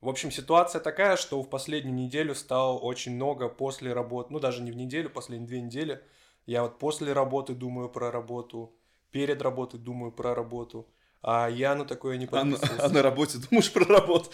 [0.00, 4.62] В общем, ситуация такая, что в последнюю неделю стало очень много после работы, ну даже
[4.62, 6.00] не в неделю, последние две недели.
[6.46, 8.72] Я вот после работы думаю про работу,
[9.10, 10.88] перед работой думаю про работу.
[11.20, 12.84] А я на такое не А подписывался.
[12.84, 14.30] а на работе думаешь про работу?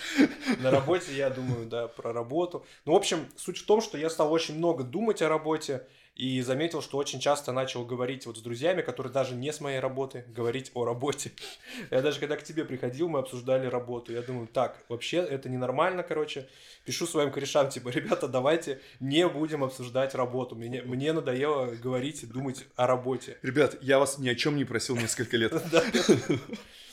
[0.60, 2.66] На работе я думаю, да, про работу.
[2.84, 6.40] Ну, в общем, суть в том, что я стал очень много думать о работе и
[6.42, 10.24] заметил, что очень часто начал говорить вот с друзьями, которые даже не с моей работы,
[10.28, 11.32] говорить о работе.
[11.90, 14.12] Я даже когда к тебе приходил, мы обсуждали работу.
[14.12, 16.48] Я думаю, так, вообще это ненормально, короче.
[16.84, 20.54] Пишу своим корешам, типа, ребята, давайте не будем обсуждать работу.
[20.54, 23.38] Мне, мне надоело говорить и думать о работе.
[23.42, 25.52] Ребят, я вас ни о чем не просил несколько лет.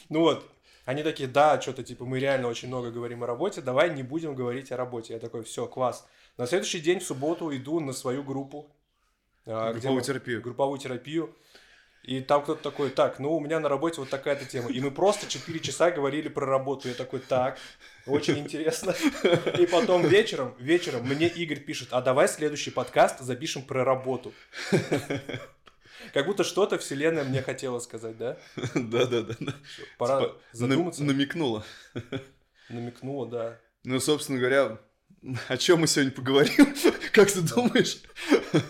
[0.10, 0.46] Ну вот,
[0.84, 4.36] они такие, да, что-то типа мы реально очень много говорим о работе, давай не будем
[4.36, 5.14] говорить о работе.
[5.14, 6.06] Я такой, все, класс.
[6.36, 8.70] На следующий день в субботу иду на свою группу.
[9.46, 10.42] А, где Групповую мы- терапию.
[10.42, 11.36] Групповую терапию.
[12.04, 14.72] И там кто-то такой, так, ну у меня на работе вот такая-то тема.
[14.72, 16.88] И мы просто 4 часа говорили про работу.
[16.88, 17.60] Я такой, так,
[18.08, 18.96] очень интересно.
[19.60, 24.34] И потом вечером, вечером мне Игорь пишет, а давай следующий подкаст запишем про работу.
[26.14, 28.38] Как будто что-то вселенная мне хотела сказать, да?
[28.74, 29.36] Да-да-да.
[30.00, 31.04] Пора Типа, задуматься.
[31.04, 31.64] нам- Намекнула.
[32.70, 33.60] Намекнула, да.
[33.84, 34.80] Ну, собственно говоря,
[35.48, 36.74] о чем мы сегодня поговорим?
[37.12, 37.98] Как ты думаешь?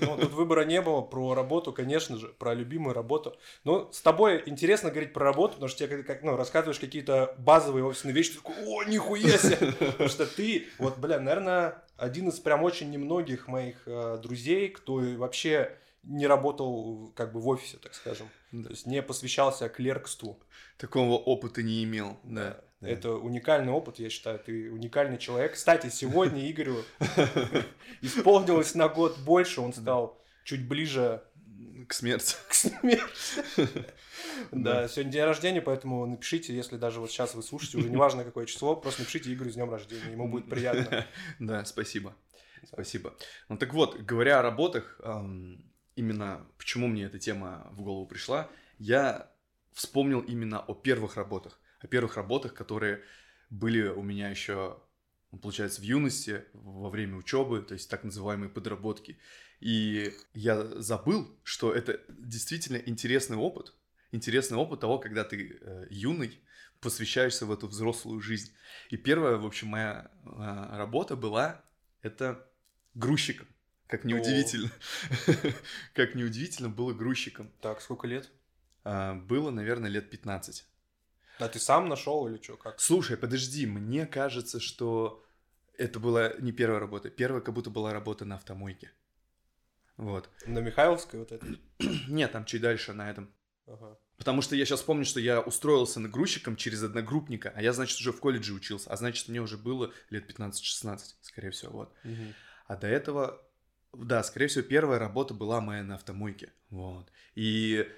[0.01, 3.35] Ну, тут выбора не было про работу, конечно же, про любимую работу.
[3.63, 7.83] Но с тобой интересно говорить про работу, потому что тебе как, ну, рассказываешь какие-то базовые
[7.85, 9.73] офисные вещи, ты такой, о, нихуя себе!
[9.73, 14.95] Потому что ты, вот, бля, наверное, один из прям очень немногих моих э, друзей, кто
[14.95, 18.29] вообще не работал как бы в офисе, так скажем.
[18.51, 18.65] Да.
[18.65, 20.39] То есть не посвящался клеркству.
[20.77, 22.17] Такого опыта не имел.
[22.23, 22.49] Да.
[22.49, 22.61] да.
[22.81, 25.53] Это уникальный опыт, я считаю, ты уникальный человек.
[25.53, 26.83] Кстати, сегодня Игорю
[28.01, 31.23] исполнилось на год больше, он стал чуть ближе
[31.87, 32.35] К смерти.
[32.47, 33.05] к смерти.
[34.51, 38.45] Да, сегодня день рождения, поэтому напишите, если даже вот сейчас вы слушаете, уже неважно какое
[38.45, 41.05] число, просто напишите Игорю с днем рождения, ему будет приятно.
[41.39, 42.15] Да, спасибо.
[42.65, 43.13] Спасибо.
[43.49, 44.99] Ну так вот, говоря о работах,
[45.95, 49.31] именно почему мне эта тема в голову пришла, я
[49.73, 51.59] вспомнил именно о первых работах.
[51.81, 53.01] О первых работах, которые
[53.49, 54.81] были у меня еще,
[55.31, 59.17] ну, получается, в юности, во время учебы, то есть так называемые подработки.
[59.59, 63.73] И я забыл, что это действительно интересный опыт.
[64.11, 66.39] Интересный опыт того, когда ты э, юный,
[66.81, 68.51] посвящаешься в эту взрослую жизнь.
[68.89, 71.63] И первая, в общем, моя э, работа была
[72.01, 72.47] это
[72.93, 73.47] грузчиком.
[73.87, 74.71] Как неудивительно.
[75.93, 77.51] Как неудивительно было грузчиком.
[77.61, 78.31] Так, сколько лет?
[78.83, 80.65] А, Было, наверное, лет 15.
[81.41, 82.79] А ты сам нашел или что, как?
[82.79, 85.23] Слушай, подожди, мне кажется, что
[85.77, 87.09] это была не первая работа.
[87.09, 88.91] Первая как будто была работа на автомойке.
[89.97, 90.29] Вот.
[90.45, 91.59] На Михайловской вот этой?
[92.07, 93.33] Нет, там чуть дальше на этом.
[93.67, 93.97] Ага.
[94.17, 97.99] Потому что я сейчас помню, что я устроился на грузчиком через одногруппника, а я, значит,
[97.99, 101.93] уже в колледже учился, а значит, мне уже было лет 15-16, скорее всего, вот.
[102.03, 102.35] Мгм.
[102.67, 103.41] А до этого,
[103.93, 107.11] да, скорее всего, первая работа была моя на автомойке, вот.
[107.33, 107.89] И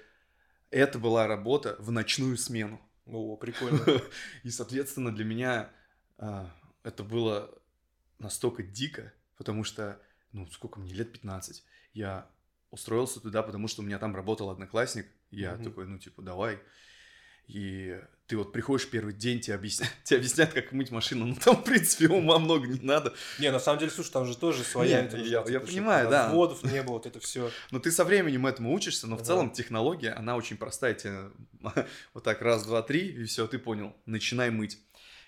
[0.70, 2.80] это была работа в ночную смену.
[3.06, 3.84] О, прикольно.
[4.42, 5.70] И, соответственно, для меня
[6.18, 6.50] а,
[6.82, 7.50] это было
[8.18, 10.00] настолько дико, потому что,
[10.32, 12.30] ну, сколько мне, лет 15, я
[12.70, 16.60] устроился туда, потому что у меня там работал одноклассник, я такой, ну, типа, давай.
[17.46, 21.56] И ты вот приходишь первый день, тебе объясняют, тебе объясняют, как мыть машину, ну, там,
[21.56, 23.14] в принципе, ума много не надо.
[23.38, 25.02] Не, на самом деле, слушай, там же тоже своя...
[25.02, 26.26] Не, это я- я понимаю, да.
[26.26, 27.50] Разводов не было, вот это все.
[27.70, 30.94] Но ты со временем этому учишься, но в целом технология, она очень простая.
[30.94, 31.30] Тебе
[32.14, 33.94] вот так раз, два, три, и все, ты понял.
[34.06, 34.78] Начинай мыть.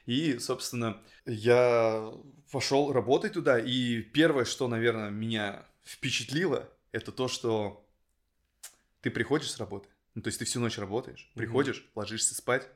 [0.06, 2.12] И, собственно, я
[2.51, 7.85] пошел работать туда, и первое, что, наверное, меня впечатлило, это то, что
[9.01, 12.69] ты приходишь с работы, ну, то есть ты всю ночь работаешь, приходишь, ложишься спать,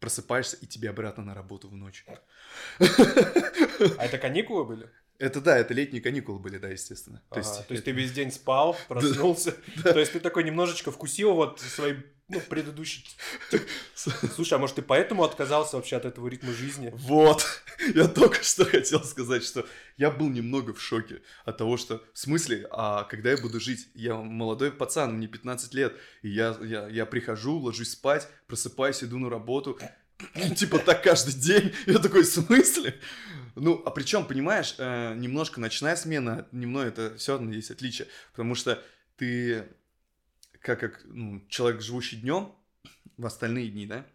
[0.00, 2.04] просыпаешься, и тебе обратно на работу в ночь.
[2.78, 4.90] А это каникулы были?
[5.20, 7.22] Это да, это летние каникулы были, да, естественно.
[7.30, 9.54] То есть, то есть это- ты весь день спал, проснулся.
[9.82, 11.94] То есть ты такой немножечко вкусил вот свои
[12.28, 13.04] ну, предыдущий...
[13.94, 16.90] Слушай, а может ты поэтому отказался вообще от этого ритма жизни?
[16.94, 17.44] Вот,
[17.94, 19.66] я только что хотел сказать, что
[19.98, 23.88] я был немного в шоке от того, что, в смысле, а когда я буду жить?
[23.94, 29.18] Я молодой пацан, мне 15 лет, и я, я, я прихожу, ложусь спать, просыпаюсь, иду
[29.18, 29.78] на работу,
[30.56, 31.72] типа так каждый день.
[31.86, 32.98] Я такой, в смысле?
[33.56, 38.54] Ну, а причем, понимаешь, э, немножко ночная смена, дневной, это все равно есть отличие, потому
[38.54, 38.82] что
[39.16, 39.68] ты,
[40.60, 42.54] как, как ну, человек, живущий днем,
[43.16, 44.06] в остальные дни, да,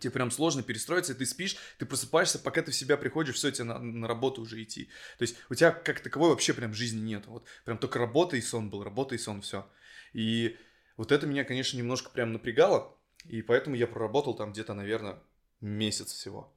[0.00, 3.64] тебе прям сложно перестроиться, ты спишь, ты просыпаешься, пока ты в себя приходишь, все, тебе
[3.64, 4.90] на, на работу уже идти.
[5.18, 7.26] То есть у тебя как таковой вообще прям жизни нет.
[7.26, 9.70] Вот прям только работа и сон был, работа и сон, все.
[10.12, 10.56] И
[10.96, 12.97] вот это меня, конечно, немножко прям напрягало,
[13.28, 15.18] и поэтому я проработал там где-то, наверное,
[15.60, 16.52] месяц всего.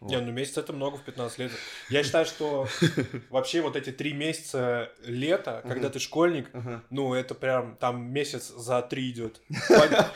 [0.00, 0.10] Вот.
[0.10, 1.52] Не, ну месяц это много в 15 лет.
[1.90, 2.66] Я считаю, что
[3.30, 6.50] вообще вот эти три месяца лета, когда ты школьник,
[6.88, 9.42] ну это прям там месяц за три идет.
[9.68, 10.06] Плане-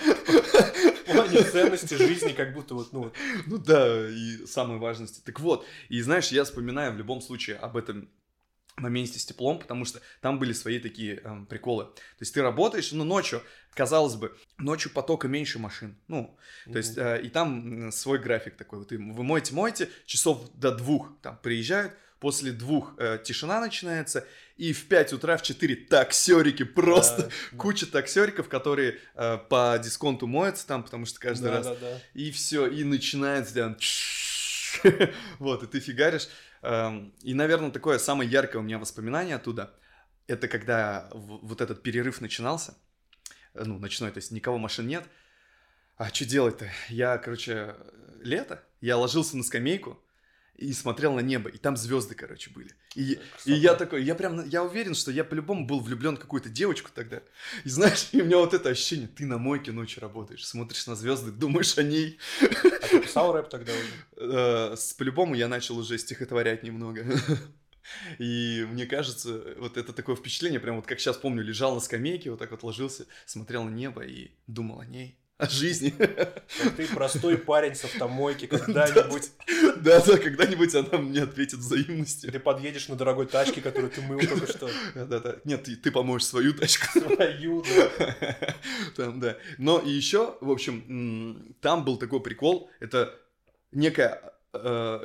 [1.54, 3.14] ценности жизни, как будто вот, ну, вот,
[3.46, 5.20] Ну да, и самой важности.
[5.24, 8.08] Так вот, и знаешь, я вспоминаю в любом случае об этом
[8.76, 11.84] моменте с теплом, потому что там были свои такие эм, приколы.
[11.84, 13.42] То есть ты работаешь, ну, ночью,
[13.72, 15.96] казалось бы, ночью потока меньше машин.
[16.08, 16.36] Ну,
[16.70, 18.80] то есть, э, и там свой график такой.
[18.80, 24.26] Вот вы моете, моете, часов до двух там приезжают, после двух э, тишина начинается,
[24.56, 27.24] и в 5 утра, в 4 таксерики просто.
[27.24, 27.28] да,
[27.58, 32.00] Куча таксериков, которые э, по дисконту моются там, потому что каждый да, раз да, да.
[32.14, 33.76] и все, и начинается прям
[35.38, 36.28] вот, и ты фигаришь.
[36.64, 39.74] Эм, И, наверное, такое самое яркое у меня воспоминание оттуда,
[40.26, 42.74] это когда вот этот перерыв начинался,
[43.52, 45.04] э, ну, ночной, то есть никого машин нет.
[45.96, 46.70] А что делать-то?
[46.88, 47.76] Я, короче,
[48.22, 50.02] лето, я ложился на скамейку
[50.56, 52.70] и смотрел на небо, и там звезды, короче, были.
[52.94, 56.48] И, и я такой, я прям, я уверен, что я по-любому был влюблен в какую-то
[56.48, 57.22] девочку тогда.
[57.64, 60.94] И знаешь, и у меня вот это ощущение, ты на мойке ночью работаешь, смотришь на
[60.94, 62.18] звезды, думаешь о ней.
[62.40, 63.84] А ты писал рэп тогда уже?
[64.26, 67.04] Э, по-любому я начал уже стихотворять немного.
[68.18, 72.30] И мне кажется, вот это такое впечатление, прям вот как сейчас помню, лежал на скамейке,
[72.30, 75.90] вот так вот ложился, смотрел на небо и думал о ней, о жизни.
[75.90, 79.30] Как ты простой парень с автомойки, когда-нибудь
[79.76, 82.30] Да-да, когда-нибудь она мне ответит взаимностью.
[82.30, 84.70] ты подъедешь на дорогой тачке, которую ты мыл только что.
[84.94, 87.00] Да-да, нет, ты, ты помоешь свою тачку.
[87.00, 88.56] Твою, да.
[88.96, 89.36] Там, да.
[89.58, 93.18] Но и еще, в общем, там был такой прикол, это
[93.72, 95.00] некая э,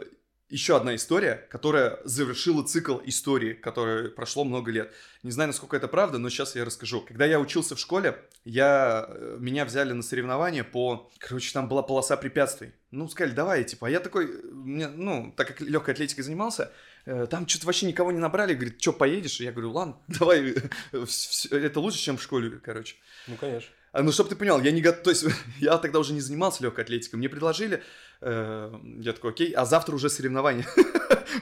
[0.49, 4.91] еще одна история, которая завершила цикл истории, которое прошло много лет.
[5.21, 7.01] Не знаю, насколько это правда, но сейчас я расскажу.
[7.01, 11.11] Когда я учился в школе, я, э, меня взяли на соревнования по...
[11.19, 12.71] Короче, там была полоса препятствий.
[12.91, 13.87] Ну, сказали, давай, типа.
[13.87, 16.71] А я такой, мне, ну, так как легкой атлетикой занимался,
[17.05, 18.53] э, там что-то вообще никого не набрали.
[18.55, 19.39] Говорит, что, поедешь?
[19.39, 20.55] Я говорю, ладно, давай.
[20.93, 21.05] э,
[21.51, 22.95] Это лучше, чем в школе, короче.
[23.27, 23.69] Ну, конечно.
[23.91, 25.25] А, ну, чтобы ты понял, я не готов, то есть
[25.59, 27.17] я тогда уже не занимался легкой атлетикой.
[27.17, 27.83] Мне предложили,
[28.21, 30.65] я такой, окей, а завтра уже соревнования.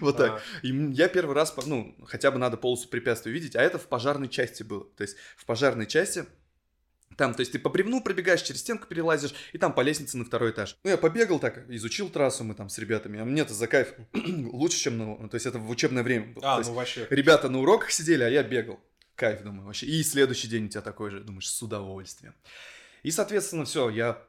[0.01, 0.31] Вот так.
[0.31, 3.87] А, И я первый раз, ну, хотя бы надо полосу препятствий видеть, а это в
[3.87, 4.83] пожарной части было.
[4.95, 6.25] То есть в пожарной части
[7.15, 10.25] там, то есть ты по бревну пробегаешь, через стенку перелазишь, и там по лестнице на
[10.25, 10.77] второй этаж.
[10.83, 14.77] Ну, я побегал так, изучил трассу мы там с ребятами, а мне-то за кайф лучше,
[14.77, 15.29] чем на...
[15.29, 16.41] То есть это в учебное время было.
[16.41, 17.07] То А, есть ну вообще.
[17.09, 18.79] Ребята на уроках сидели, а я бегал.
[19.15, 19.87] Кайф, думаю, вообще.
[19.87, 22.35] И следующий день у тебя такой же, думаешь, с удовольствием.
[23.01, 24.21] И, соответственно, все, я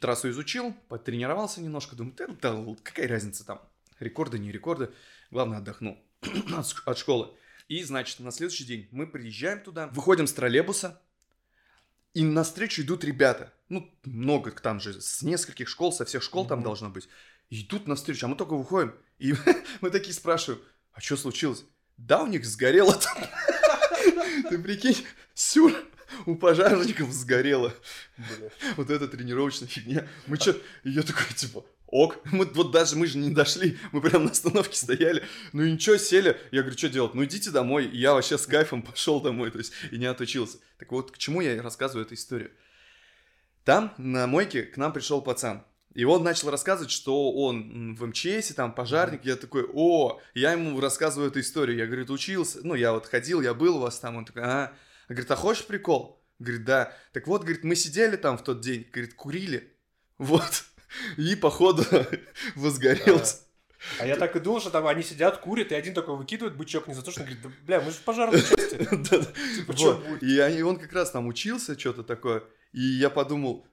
[0.00, 3.60] трассу изучил, потренировался немножко, думаю, да, да, какая разница там,
[4.00, 4.90] рекорды, не рекорды,
[5.30, 5.98] главное, отдохну
[6.86, 7.30] от, школы.
[7.68, 11.00] И, значит, на следующий день мы приезжаем туда, выходим с троллейбуса,
[12.14, 13.52] и навстречу идут ребята.
[13.68, 16.64] Ну, много там же, с нескольких школ, со всех школ там Мгм.
[16.64, 17.08] должно быть.
[17.50, 19.34] Идут навстречу, а мы только выходим, и
[19.80, 20.62] мы такие спрашиваем,
[20.92, 21.64] а что случилось?
[21.96, 23.18] Да, у них сгорело там.
[24.48, 25.04] Ты прикинь,
[25.34, 25.72] сюр,
[26.24, 27.72] у пожарников сгорело.
[28.76, 30.08] Вот эта тренировочная фигня.
[30.26, 30.52] Мы что,
[30.84, 32.18] и я такой, типа, ок.
[32.32, 35.22] Мы, вот даже мы же не дошли, мы прям на остановке стояли.
[35.52, 36.40] Ну и ничего, сели.
[36.50, 37.14] Я говорю, что делать?
[37.14, 37.86] Ну идите домой.
[37.86, 40.58] И я вообще с кайфом пошел домой, то есть, и не отучился.
[40.78, 42.50] Так вот, к чему я и рассказываю эту историю.
[43.64, 45.64] Там, на мойке, к нам пришел пацан.
[45.96, 49.24] И он начал рассказывать, что он в МЧСе, там, пожарник.
[49.24, 51.78] Я такой, о, я ему рассказываю эту историю.
[51.78, 52.60] Я, говорит, учился.
[52.62, 54.16] Ну, я вот ходил, я был у вас там.
[54.16, 54.72] Он такой, а.
[55.08, 56.22] Говорит, а хочешь прикол?
[56.38, 56.92] Говорит, да.
[57.12, 59.72] Так вот, говорит, мы сидели там в тот день, говорит, курили.
[60.18, 60.64] Вот.
[61.16, 61.84] И, походу,
[62.56, 63.46] возгорелся.
[63.98, 66.88] А я так и думал, что там они сидят, курят, и один такой выкидывает бычок
[66.88, 68.78] не за то, что говорит, да, бля, мы же в пожарной части.
[69.56, 70.22] Типа, будет?
[70.22, 72.42] И он как раз там учился, что-то такое.
[72.72, 73.66] И я подумал,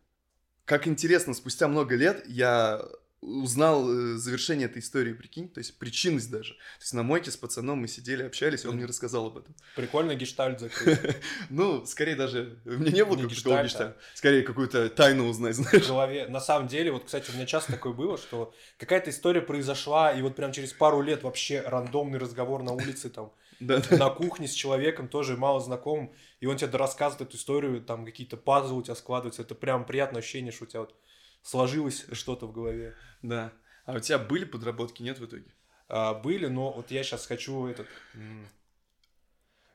[0.65, 2.81] как интересно, спустя много лет я
[3.23, 6.53] узнал э, завершение этой истории, прикинь, то есть причинность даже.
[6.53, 9.55] То есть на мойке с пацаном мы сидели, общались, и он мне рассказал об этом.
[9.75, 10.99] Прикольно гештальт закрыть.
[11.49, 13.97] Ну, скорее даже, меня не было гештальт, гештальта.
[14.13, 15.87] Скорее какую-то тайну узнать, в знаешь.
[15.87, 16.27] голове.
[16.27, 20.21] На самом деле, вот, кстати, у меня часто такое было, что какая-то история произошла, и
[20.21, 25.07] вот прям через пару лет вообще рандомный разговор на улице, там, на кухне с человеком,
[25.07, 29.41] тоже мало знакомым, и он тебе рассказывает эту историю, там какие-то пазлы у тебя складываются,
[29.41, 30.95] это прям приятное ощущение, что у тебя вот
[31.43, 32.95] сложилось что-то в голове.
[33.21, 33.53] Да.
[33.85, 35.53] А у тебя были подработки, нет в итоге?
[35.89, 37.87] А, были, но вот я сейчас хочу этот...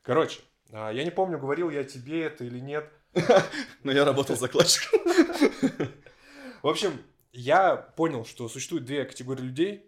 [0.03, 0.41] Короче,
[0.73, 2.91] а, я не помню, говорил я тебе это или нет.
[3.85, 5.01] Но я работал закладчиком.
[6.63, 6.93] В общем,
[7.33, 9.85] я понял, что существует две категории людей.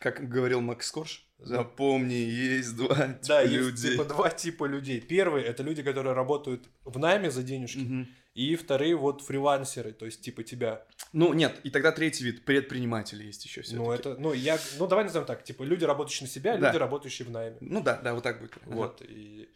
[0.00, 3.90] Как говорил Макс Корж, запомни, есть два Да, типа есть людей.
[3.92, 5.00] типа два типа людей.
[5.00, 8.08] Первый это люди, которые работают в найме за денежки, Мгм.
[8.36, 10.84] И вторые вот фрилансеры, то есть типа тебя.
[11.14, 14.86] Ну, нет, и тогда третий вид, предприниматели есть еще все Ну, это, ну, я, ну,
[14.86, 16.68] давай назовем так, типа люди, работающие на себя, Да.
[16.68, 17.56] люди, работающие в найме.
[17.60, 18.52] Ну да, да, вот так будет.
[18.66, 18.74] Ага.
[18.74, 19.48] Вот, и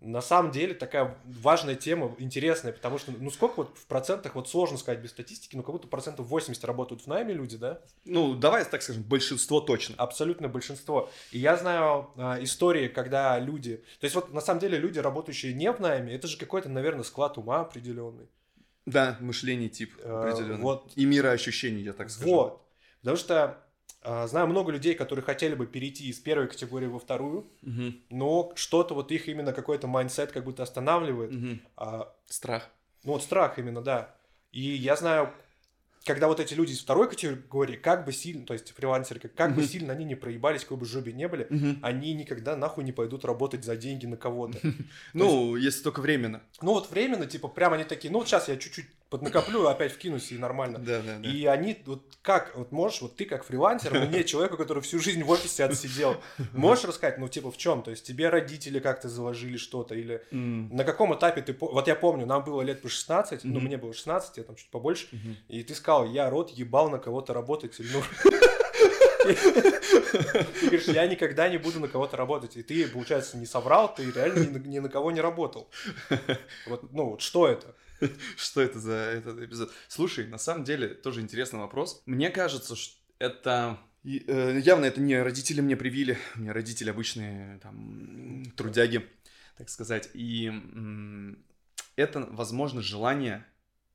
[0.00, 4.48] на самом деле такая важная тема, интересная, потому что, ну, сколько вот в процентах, вот
[4.48, 7.80] сложно сказать без статистики, ну, как будто процентов 80 работают в найме люди, да?
[8.04, 9.94] Ну, давай так скажем, большинство точно.
[9.96, 11.10] Абсолютно большинство.
[11.30, 13.76] И я знаю а, истории, когда люди...
[14.00, 17.04] То есть вот на самом деле люди, работающие не в найме, это же какой-то, наверное,
[17.04, 18.28] склад ума определенный.
[18.86, 20.60] Да, мышление тип Э, определенный.
[20.60, 20.92] вот.
[20.96, 22.30] И мироощущений, я так скажу.
[22.30, 22.66] Вот.
[23.00, 23.63] Потому что
[24.26, 28.94] знаю много людей, которые хотели бы перейти из первой категории во вторую, Мгм, но что-то
[28.94, 31.32] вот их именно какой-то mindset как будто останавливает.
[31.32, 31.60] мгм.
[31.76, 32.68] А, Страх.
[33.04, 34.14] ну вот страх именно, да.
[34.52, 35.32] И я знаю,
[36.04, 39.54] когда вот эти люди из второй категории, как бы сильно, то есть фрилансеры, как, как
[39.56, 41.78] бы сильно они не проебались, какой бы жопе не были, Мгм.
[41.82, 44.58] они никогда нахуй не пойдут работать за деньги на кого-то.
[45.14, 46.42] Ну, если только временно.
[46.60, 48.86] Ну вот временно, типа, прямо они такие, ну вот сейчас я чуть-чуть
[49.18, 50.78] поднакоплю, опять вкинусь и нормально.
[50.78, 51.28] Да, да, да.
[51.28, 55.22] И они, вот как, вот можешь, вот ты как фрилансер, мне, человеку, который всю жизнь
[55.22, 56.16] в офисе отсидел,
[56.52, 57.82] можешь рассказать, ну типа в чем?
[57.82, 61.56] То есть тебе родители как-то заложили что-то или на каком этапе ты...
[61.60, 63.64] Вот я помню, нам было лет по 16, ну Мгм.
[63.64, 65.06] мне было 16, я там чуть побольше,
[65.48, 67.78] и ты сказал, я рот ебал на кого-то работать.
[67.78, 68.02] или, Ну...
[70.60, 72.56] Ты говоришь, я никогда не буду на кого-то работать.
[72.56, 75.70] И ты, получается, не соврал, ты реально ни на, кого не работал.
[76.66, 77.74] Вот, ну, вот что это?
[78.36, 79.72] Что это за этот эпизод?
[79.88, 82.02] Слушай, на самом деле, тоже интересный вопрос.
[82.06, 83.78] Мне кажется, что это...
[84.02, 86.18] и, э, явно это не родители мне привили.
[86.36, 89.06] У меня родители обычные там трудяги,
[89.56, 90.10] так сказать.
[90.14, 90.52] И
[91.96, 93.46] это, возможно, желание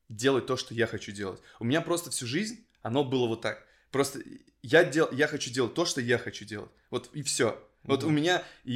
[0.08, 1.40] делать то, что я хочу делать.
[1.60, 3.66] У меня просто всю жизнь оно было вот так.
[3.90, 4.20] Просто
[4.62, 6.70] я, дел, я хочу делать то, что я хочу делать.
[6.90, 7.62] Вот и все.
[7.84, 8.12] Вот Мгм.
[8.12, 8.72] у меня, и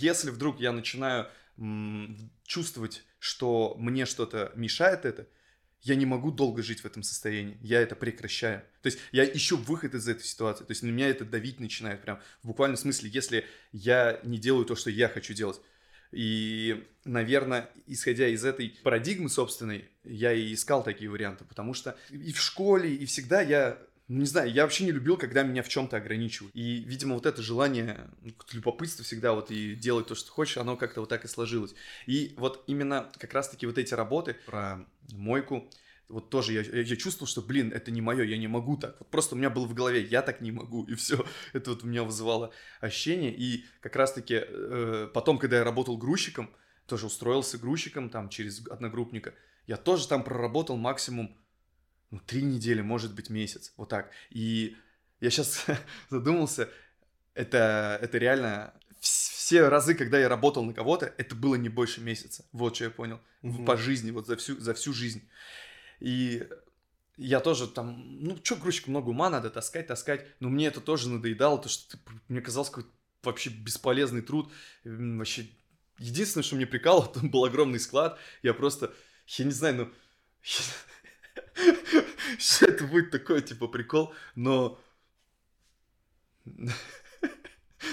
[0.00, 5.28] если вдруг я начинаю м, чувствовать, что мне что-то мешает это,
[5.82, 7.58] я не могу долго жить в этом состоянии.
[7.60, 8.62] Я это прекращаю.
[8.82, 10.64] То есть я ищу выход из этой ситуации.
[10.64, 14.64] То есть на меня это давить начинает прям в буквальном смысле, если я не делаю
[14.64, 15.60] то, что я хочу делать.
[16.10, 22.32] И, наверное, исходя из этой парадигмы собственной, я и искал такие варианты, потому что и
[22.32, 25.68] в школе, и всегда я, ну, не знаю, я вообще не любил, когда меня в
[25.68, 26.54] чем-то ограничивают.
[26.54, 30.76] И, видимо, вот это желание, ну, любопытство всегда вот и делать то, что хочешь, оно
[30.76, 31.74] как-то вот так и сложилось.
[32.06, 35.70] И вот именно как раз-таки вот эти работы про мойку,
[36.08, 38.96] вот тоже я, я чувствовал, что, блин, это не мое, я не могу так.
[38.98, 41.24] Вот просто у меня было в голове, я так не могу, и все.
[41.54, 43.34] Это вот у меня вызывало ощущение.
[43.34, 46.50] И как раз-таки э, потом, когда я работал грузчиком,
[46.86, 49.32] тоже устроился грузчиком там через одногруппника,
[49.66, 51.34] я тоже там проработал максимум
[52.10, 54.10] ну, три недели, может быть, месяц, вот так.
[54.30, 54.76] И
[55.20, 55.64] я сейчас
[56.10, 56.68] задумался,
[57.34, 62.00] это, это реально вс- все разы, когда я работал на кого-то, это было не больше
[62.00, 62.44] месяца.
[62.52, 63.20] Вот что я понял.
[63.42, 63.64] Мгм.
[63.64, 65.28] По жизни, вот за всю, за всю жизнь.
[66.00, 66.46] И
[67.16, 70.26] я тоже там, ну, что, грузчик, много ума надо таскать, таскать.
[70.40, 72.90] Но мне это тоже надоедало, то что мне казалось какой-то
[73.22, 74.52] вообще бесполезный труд.
[74.84, 75.46] Вообще,
[75.98, 78.18] единственное, что мне прикалывало, там был огромный склад.
[78.42, 78.92] Я просто,
[79.26, 79.92] я не знаю, ну...
[82.38, 84.80] Сейчас это будет такой, типа, прикол, но...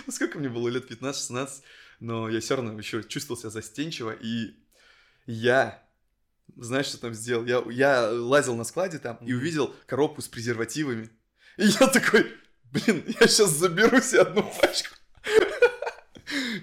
[0.05, 1.63] Ну, сколько мне было лет, 15-16,
[1.99, 4.55] но я все равно еще чувствовал себя застенчиво, и
[5.25, 5.83] я,
[6.55, 7.45] знаешь, что там сделал?
[7.45, 11.09] Я, я лазил на складе там и увидел коробку с презервативами,
[11.57, 12.33] и я такой,
[12.71, 14.95] блин, я сейчас заберу себе одну пачку.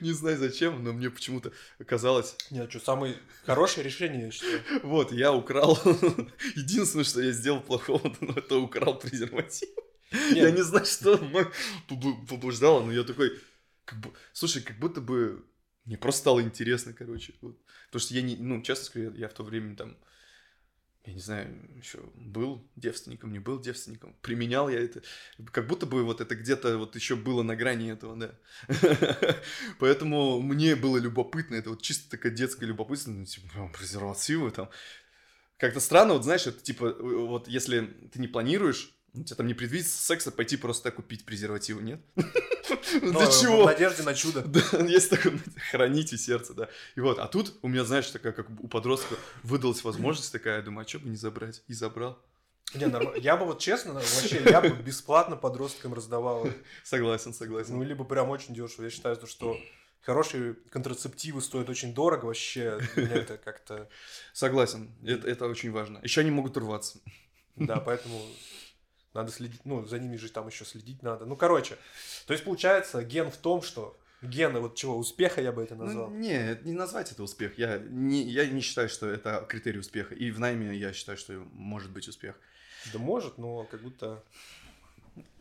[0.00, 1.52] Не знаю зачем, но мне почему-то
[1.86, 4.62] казалось, Нет, что, самое хорошее решение, считаю.
[4.82, 5.78] вот, я украл.
[6.56, 9.68] Единственное, что я сделал плохого, ну, это украл презерватив.
[10.10, 11.18] Я Нет, не знаю, что
[12.28, 13.38] побуждало, но я такой,
[13.84, 15.44] как бы, слушай, как будто бы
[15.84, 17.34] мне просто стало интересно, короче.
[17.40, 17.58] Вот.
[17.86, 19.96] Потому что я не, ну, честно скажу, я, я в то время там,
[21.04, 25.02] я не знаю, еще был девственником, не был девственником, применял я это,
[25.52, 28.34] как будто бы вот это где-то вот еще было на грани этого, да.
[29.78, 34.68] Поэтому мне было любопытно, это вот чисто такая детская любопытство, ну, типа, презервативы там.
[35.56, 39.46] Как-то странно, вот знаешь, это типа, э, вот если ты не планируешь, у тебя там
[39.46, 42.00] не предвидится секса, пойти просто так купить презервативы, нет?
[42.14, 43.64] Для В чего?
[43.64, 44.42] надежде на чудо.
[44.46, 45.38] Да, есть такое,
[45.70, 46.68] храните сердце, да.
[46.96, 50.62] И вот, а тут у меня, знаешь, такая, как у подростка выдалась возможность такая, я
[50.62, 51.62] думаю, а что бы не забрать?
[51.68, 52.18] И забрал.
[52.74, 56.46] Не, норм- Я бы вот честно, вообще, я бы бесплатно подросткам раздавал.
[56.84, 57.76] Согласен, согласен.
[57.76, 58.84] Ну, либо прям очень дешево.
[58.84, 59.58] Я считаю, что
[60.02, 62.78] хорошие контрацептивы стоят очень дорого вообще.
[62.94, 63.88] Это как-то...
[64.34, 65.98] Согласен, это, это очень важно.
[66.02, 66.98] Еще они могут рваться.
[67.56, 68.20] Да, поэтому
[69.14, 71.26] надо следить, ну, за ними же там еще следить надо.
[71.26, 71.76] Ну, короче,
[72.26, 76.10] то есть получается, ген в том, что гены, вот чего, успеха я бы это назвал.
[76.10, 77.58] Ну, не, не назвать это успех.
[77.58, 80.14] Я не, я не считаю, что это критерий успеха.
[80.14, 82.34] И в найме я считаю, что может быть успех.
[82.92, 84.22] Да может, но как будто...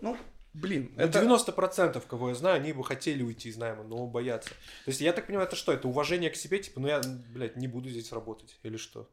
[0.02, 0.18] Ну,
[0.54, 1.20] блин, Ну, это...
[1.24, 4.50] 90% кого я знаю, они бы хотели уйти из найма, но боятся.
[4.50, 5.72] То есть я так понимаю, это что?
[5.72, 7.02] Это уважение к себе, типа, ну я,
[7.34, 9.10] блядь, не буду здесь работать, или что?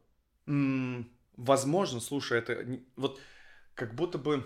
[0.47, 3.19] М, Возможно, слушай, это вот
[3.75, 4.43] как будто бы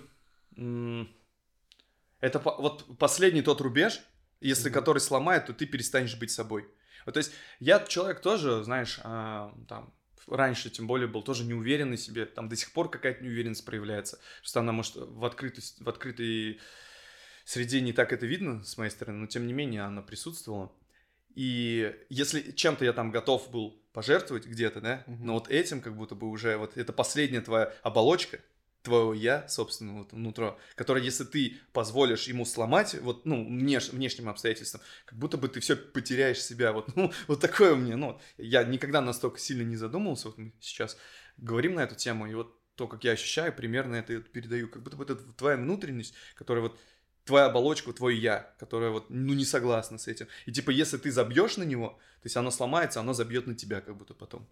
[2.20, 4.02] это вот последний тот рубеж,
[4.42, 4.74] если Мгм.
[4.74, 6.68] который сломает, то ты перестанешь быть собой.
[7.06, 9.94] Вот, то есть я человек тоже, знаешь, а, там
[10.28, 14.20] раньше тем более был тоже неуверенный в себе, там до сих пор какая-то неуверенность проявляется,
[14.44, 16.60] что она может в открытость, в открытой
[17.46, 20.72] среде не так это видно с моей стороны, но тем не менее она присутствовала.
[21.36, 25.26] И если чем-то я там готов был пожертвовать где-то, да, Мгм.
[25.26, 28.40] но вот этим как будто бы уже вот это последняя твоя оболочка,
[28.82, 34.30] твоего я, собственно, вот внутро, который, если ты позволишь ему сломать, вот, ну, внеш- внешним
[34.30, 38.20] обстоятельствам, как будто бы ты все потеряешь себя, вот, ну, вот такое у меня, ну,
[38.38, 40.98] я никогда настолько сильно не задумывался, вот мы сейчас
[41.38, 44.96] говорим на эту тему, и вот то, как я ощущаю, примерно это передаю, как будто
[44.96, 46.80] бы это твоя внутренность, которая вот
[47.26, 50.28] твоя оболочка, твой я, которая вот, ну, не согласна с этим.
[50.46, 51.90] И типа, если ты забьешь на него,
[52.22, 54.48] то есть оно сломается, оно забьет на тебя как будто потом.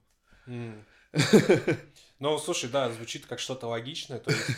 [0.46, 0.86] М.
[2.20, 4.18] Ну, слушай, да, звучит как что-то логичное.
[4.20, 4.50] То есть,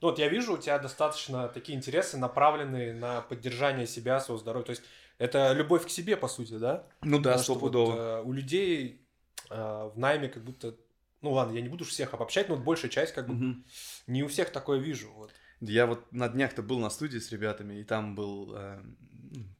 [0.00, 4.66] ну, вот я вижу, у тебя достаточно такие интересы, направленные на поддержание себя, своего здоровья.
[4.66, 4.82] То есть,
[5.16, 6.86] это любовь к себе, по сути, да?
[7.00, 7.96] Ну да, что вот, стопудово.
[7.96, 9.08] э, у людей
[9.48, 10.76] э, в найме как будто...
[11.22, 13.64] Ну ладно, я не буду всех обобщать, но вот большая часть как бы Мгм.
[14.06, 15.10] не у всех такое вижу.
[15.14, 15.32] Вот.
[15.60, 18.80] Я вот на днях-то был на студии с ребятами, и там был э,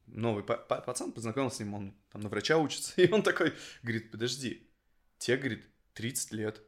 [0.06, 3.54] новый па- па- пацан, познакомился с ним, он там на врача учится, и он такой,
[3.82, 4.70] говорит, подожди,
[5.18, 5.64] тебе, говорит,
[5.98, 6.62] 30 лет,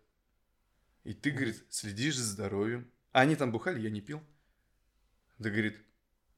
[1.04, 2.90] и ты, говорит, следишь за здоровьем.
[3.12, 4.20] А они там бухали, я не пил.
[5.38, 5.78] Да, говорит,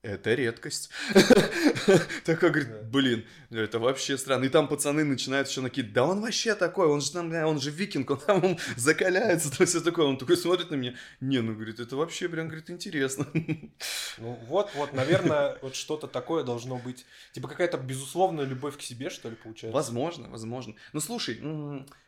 [0.03, 0.91] это редкость.
[2.25, 4.45] Такой, говорит, блин, это вообще странно.
[4.45, 7.71] И там пацаны начинают еще накидывать, да он вообще такой, он же там, он же
[7.71, 10.07] викинг, он там он закаляется, там все такое.
[10.07, 13.27] Он такой смотрит на меня, не, ну, говорит, это вообще прям, говорит, интересно.
[14.19, 17.07] Ну вот, вот, наверное, вот что-то такое должно быть.
[17.33, 19.75] Типа какая-то безусловная любовь к себе, что ли, получается?
[19.75, 20.75] Возможно, возможно.
[20.93, 21.41] Ну, слушай,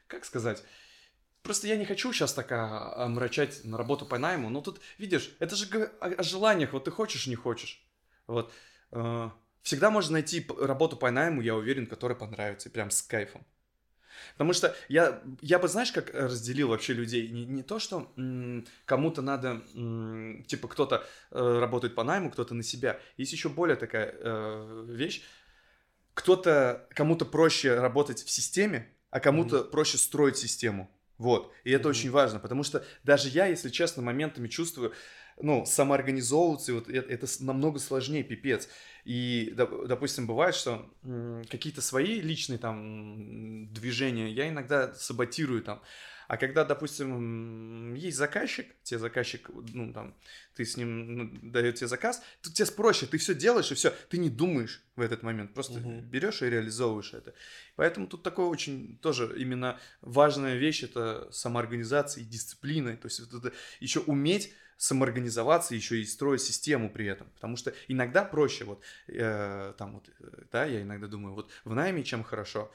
[0.07, 0.63] как сказать...
[1.45, 4.49] Просто я не хочу сейчас так а, омрачать на работу по найму.
[4.49, 5.67] Но тут, видишь, это же
[6.01, 6.73] о, желаниях.
[6.73, 7.85] Вот ты хочешь, не хочешь.
[8.27, 8.51] Вот.
[8.93, 9.29] Э,
[9.61, 12.71] всегда можно найти работу по найму, я уверен, которая понравится.
[12.71, 13.45] И прям с кайфом.
[14.33, 17.29] Потому что я, я бы, знаешь, как разделил вообще людей?
[17.29, 18.11] Не, не то, что
[18.87, 19.61] кому-то надо,
[20.47, 22.99] типа, кто-то э, работает по найму, кто-то на себя.
[23.19, 25.23] Есть еще более такая э, вещь.
[26.15, 30.91] Кто-то, кому-то проще работать в системе, а кому-то проще строить систему.
[31.19, 31.53] Вот.
[31.65, 31.91] И это Мгм.
[31.91, 34.93] очень важно, потому что даже я, если честно, моментами чувствую,
[35.41, 38.69] ну, самоорганизовываться, и вот это, это с- намного сложнее, пипец.
[39.05, 40.89] И, доп- допустим, бывает, что
[41.51, 45.83] какие-то свои личные там движения я иногда саботирую там.
[46.29, 50.15] А когда, допустим, есть заказчик, тебе заказчик, ну, там,
[50.55, 53.91] ты с ним ну, дает тебе заказ, то тебе проще, ты все делаешь, и все,
[54.09, 56.01] ты не думаешь в этот момент, просто Мгм.
[56.09, 57.35] берешь и реализовываешь это.
[57.77, 62.97] Поэтому тут такое очень тоже именно важная вещь это самоорганизация и дисциплина.
[62.97, 67.29] То есть вот это еще уметь самоорганизоваться, еще и строить систему при этом.
[67.35, 71.75] Потому что иногда проще, вот э, там вот, э, да, я иногда думаю, вот в
[71.75, 72.73] найме чем хорошо.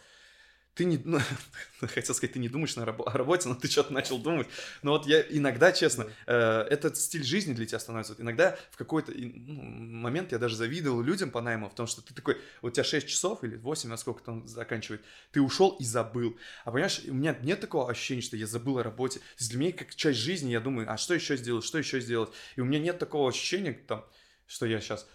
[0.75, 1.19] Ты не, ну,
[1.81, 4.47] хотел сказать, ты не думаешь на рабо- о работе, но ты что-то начал думать.
[4.81, 8.13] Но вот я иногда, честно, э, этот стиль жизни для тебя становится.
[8.13, 12.01] Вот иногда в какой-то ну, момент я даже завидовал людям по найму, в том, что
[12.01, 15.01] ты такой, вот у тебя 6 часов или 8, насколько там заканчивает,
[15.31, 16.37] ты ушел и забыл.
[16.63, 19.19] А понимаешь, у меня нет такого ощущения, что я забыл о работе.
[19.19, 21.99] То есть для меня как часть жизни, я думаю, а что еще сделать, что еще
[21.99, 22.29] сделать?
[22.55, 24.05] И у меня нет такого ощущения, там,
[24.47, 25.07] что я сейчас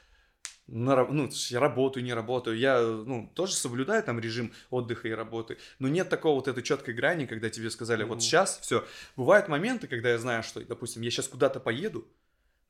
[0.66, 5.58] на, ну, я работаю, не работаю, я, ну, тоже соблюдаю там режим отдыха и работы,
[5.78, 8.86] но нет такого вот этой четкой грани, когда тебе сказали, вот сейчас все.
[9.16, 12.06] Бывают моменты, когда я знаю, что, допустим, я сейчас куда-то поеду,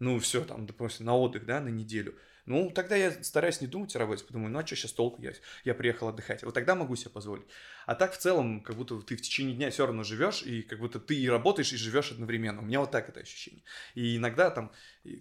[0.01, 2.15] ну, все, там, допустим, на отдых, да, на неделю.
[2.47, 5.33] Ну, тогда я стараюсь не думать о работе, потому ну, а что сейчас толку, я,
[5.65, 6.43] я приехал отдыхать.
[6.43, 7.47] Вот тогда могу себе позволить.
[7.87, 10.79] А так, в целом, как будто ты в течение дня все равно живешь, и как
[10.79, 12.61] будто ты и работаешь, и живешь одновременно.
[12.61, 13.63] У меня вот так это ощущение.
[13.95, 14.73] И иногда там,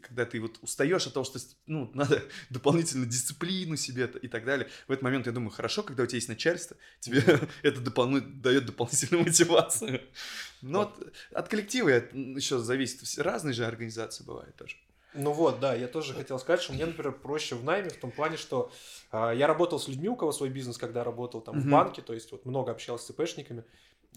[0.02, 4.68] когда ты вот устаешь от того, что, ну, надо дополнительно дисциплину себе и так далее,
[4.88, 7.24] в этот момент я думаю, хорошо, когда у тебя есть начальство, тебе
[7.62, 10.02] это дает дополнительную мотивацию.
[10.62, 13.02] Но от, от коллектива еще зависит.
[13.18, 14.76] Разные же организации бывают тоже.
[15.16, 18.12] Ну вот, да, я тоже хотел сказать, что мне, например, проще в найме в том
[18.12, 18.72] плане, что
[19.12, 22.14] а, я работал с людьми, у кого свой бизнес, когда работал там в банке, то
[22.14, 23.64] есть вот много общался с ЦПшниками,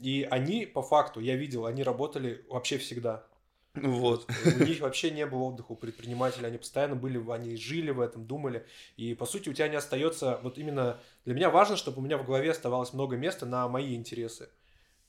[0.01, 3.27] и они, по факту, я видел, они работали вообще всегда.
[3.75, 4.27] Вот.
[4.59, 8.27] У них вообще не было отдыха у предпринимателей, они постоянно были, они жили в этом,
[8.27, 8.67] думали.
[8.97, 12.17] И по сути у тебя не остается, вот именно для меня важно, чтобы у меня
[12.17, 14.49] в голове оставалось много места на мои интересы.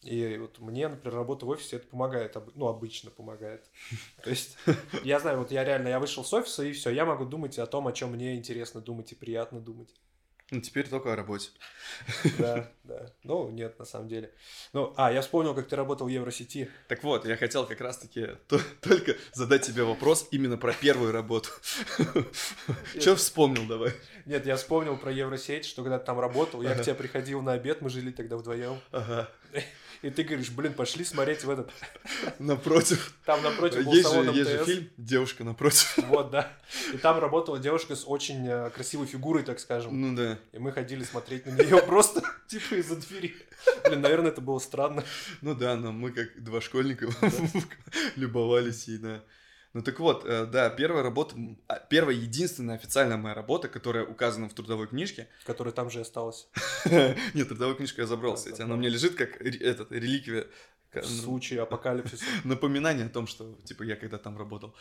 [0.07, 3.65] И вот мне, например, работа в офисе это помогает, ну, обычно помогает.
[4.23, 4.57] То есть,
[5.03, 7.65] я знаю, вот я реально, я вышел с офиса, и все, я могу думать о
[7.65, 9.89] том, о чем мне интересно думать и приятно думать.
[10.49, 11.49] Ну, теперь только о работе.
[12.37, 13.11] Да, да.
[13.23, 14.31] Ну, нет, на самом деле.
[14.71, 16.69] Ну, а, я вспомнил, как ты работал в Евросети.
[16.87, 18.29] Так вот, я хотел как раз-таки
[18.81, 21.49] только задать тебе вопрос именно про первую работу.
[22.97, 23.91] Что вспомнил давай?
[24.25, 27.53] Нет, я вспомнил про Евросеть, что когда ты там работал, я к тебе приходил на
[27.53, 28.79] обед, мы жили тогда вдвоем.
[28.91, 29.29] Ага.
[30.01, 31.71] И ты говоришь, блин, пошли смотреть в этот...
[32.39, 33.13] Напротив.
[33.25, 35.97] Там напротив был есть салон же, Есть же фильм «Девушка напротив».
[36.07, 36.51] Вот, да.
[36.93, 39.99] И там работала девушка с очень э, красивой фигурой, так скажем.
[39.99, 40.37] Ну да.
[40.51, 43.35] И мы ходили смотреть на нее просто, типа, из-за двери.
[43.85, 45.03] Блин, наверное, это было странно.
[45.41, 47.09] Ну да, но мы как два школьника
[48.15, 49.23] любовались ей, да.
[49.77, 51.35] Ну так вот, э, да, первая работа,
[51.67, 55.27] а, первая единственная официальная моя работа, которая указана в трудовой книжке.
[55.45, 56.47] Которая там же осталась.
[56.85, 58.59] Нет, трудовую книжку я забрал, кстати.
[58.59, 60.47] Она у меня лежит как этот, реликвия.
[60.93, 62.25] В случае апокалипсиса.
[62.43, 64.75] Напоминание о том, что, типа, я когда там работал.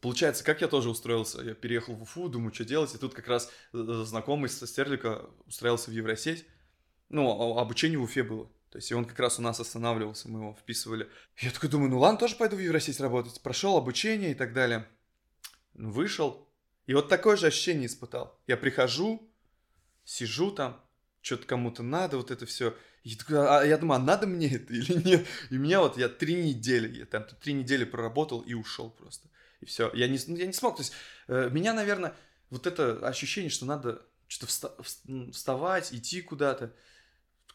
[0.00, 3.28] Получается, как я тоже устроился, я переехал в Уфу, думаю, что делать, и тут как
[3.28, 6.46] раз э, знакомый со Стерлика устроился в Евросеть.
[7.10, 8.50] Ну, обучение в Уфе было.
[8.76, 11.08] То есть, и он как раз у нас останавливался, мы его вписывали.
[11.38, 13.40] Я такой думаю, ну ладно, тоже пойду в Евросеть работать.
[13.40, 14.86] Прошел обучение и так далее.
[15.72, 16.46] Вышел.
[16.84, 18.38] И вот такое же ощущение испытал.
[18.46, 19.32] Я прихожу,
[20.04, 20.78] сижу там,
[21.22, 22.76] что-то кому-то надо, вот это все.
[23.02, 25.26] И такой, а я думаю, а надо мне это или нет?
[25.48, 29.30] И меня вот, я три недели, я там три недели проработал и ушел просто.
[29.62, 29.90] И все.
[29.94, 30.76] Я не, ну, я не смог.
[30.76, 30.92] То есть,
[31.28, 32.14] э, меня, наверное,
[32.50, 34.84] вот это ощущение, что надо что-то
[35.32, 36.74] вставать, идти куда-то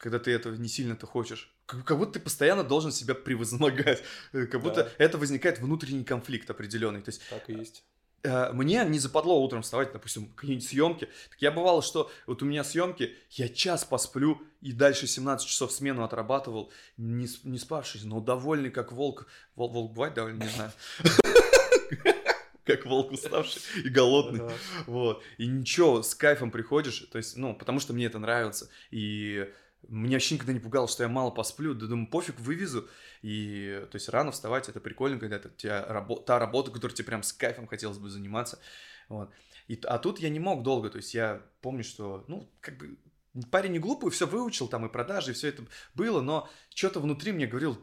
[0.01, 1.53] когда ты этого не сильно-то хочешь.
[1.67, 4.03] Как, как будто ты постоянно должен себя превозмогать.
[4.33, 4.89] Э, как будто да.
[4.97, 7.01] это возникает внутренний конфликт определенный.
[7.01, 7.83] То есть, так и есть.
[8.23, 11.09] Э, мне не западло утром вставать, допустим, какие-нибудь съемки.
[11.29, 15.71] Так я бывало, что вот у меня съемки, я час посплю и дальше 17 часов
[15.71, 19.27] смену отрабатывал, не, не спавшись, но довольный как волк.
[19.55, 20.71] Волк, волк бывает довольно, не знаю.
[22.63, 24.53] Как волк уставший и голодный.
[24.85, 25.23] Вот.
[25.37, 28.69] И ничего, с кайфом приходишь, то есть, ну, потому что мне это нравится.
[28.91, 29.49] И
[29.87, 31.73] меня вообще никогда не пугало, что я мало посплю.
[31.73, 32.87] Да думаю, пофиг, вывезу.
[33.21, 35.83] И, то есть, рано вставать, это прикольно, когда это тебя
[36.25, 38.59] та работа, которой тебе прям с кайфом хотелось бы заниматься.
[39.09, 39.31] Вот.
[39.67, 42.97] И, а тут я не мог долго, то есть, я помню, что, ну, как бы,
[43.51, 45.63] парень не глупый, все выучил, там, и продажи, и все это
[45.93, 47.77] было, но что-то внутри мне говорил,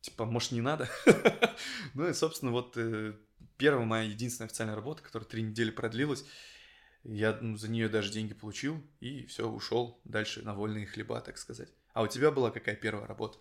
[0.00, 0.88] типа, может, не надо?
[1.94, 3.14] ну, и, собственно, вот э,
[3.56, 6.24] первая моя единственная официальная работа, которая три недели продлилась,
[7.04, 11.38] я ну, за нее даже деньги получил и все, ушел дальше на вольные хлеба, так
[11.38, 11.68] сказать.
[11.92, 13.38] А у тебя была какая первая работа?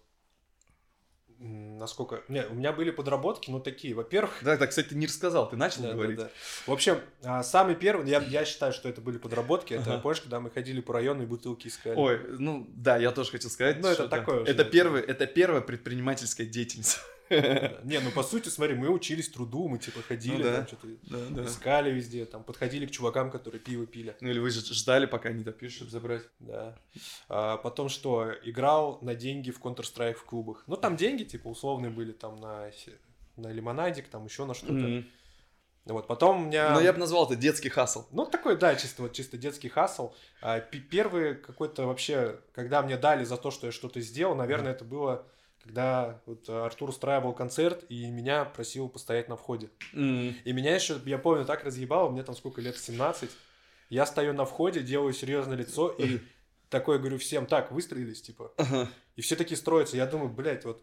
[1.41, 2.21] Насколько...
[2.27, 4.39] Не, у меня были подработки, ну такие, во-первых...
[4.41, 6.17] Да, да, кстати, ты не рассказал, ты начал да, говорить.
[6.17, 6.29] Да, да.
[6.65, 10.01] В общем, а, самый первый, я, я считаю, что это были подработки, это, ага.
[10.01, 11.95] помнишь, когда мы ходили по району и бутылки искали?
[11.95, 13.79] Ой, ну да, я тоже хотел сказать.
[13.79, 16.99] Ну это такое Это, первый, это первая предпринимательская деятельность.
[17.83, 21.91] Не, ну по сути, смотри, мы учились труду, мы типа ходили, ну, там что-то искали
[21.91, 24.15] везде, там подходили к чувакам, которые пиво пили.
[24.21, 26.23] Ну или вы же ждали, пока они допишут, чтобы забрать.
[26.39, 26.77] Да.
[27.27, 30.63] А потом что, играл на деньги в Counter-Strike в клубах.
[30.67, 32.71] Ну там деньги типа условные были, там на,
[33.35, 35.03] на лимонадик, там еще на что-то.
[35.85, 36.73] Вот, потом у меня...
[36.73, 38.05] Ну, я бы назвал это детский хасл.
[38.11, 40.13] Ну, такой, да, чисто вот чисто детский хасл.
[40.41, 44.75] А, первый какой-то вообще, когда мне дали за то, что я что-то сделал, наверное, mm.
[44.75, 45.25] это было
[45.69, 49.69] когда вот э, Артур устраивал концерт, и меня просил постоять на входе.
[49.93, 50.33] Mm.
[50.43, 53.29] И меня еще, я помню, так разъебало, мне там сколько лет, 17.
[53.89, 56.21] Я стою на входе, делаю серьезное лицо, и
[56.69, 58.51] такое говорю всем, так, выстроились, типа.
[58.57, 58.87] Uh-huh.
[59.15, 59.95] И все такие строятся.
[59.95, 60.81] Я думаю, блядь, вот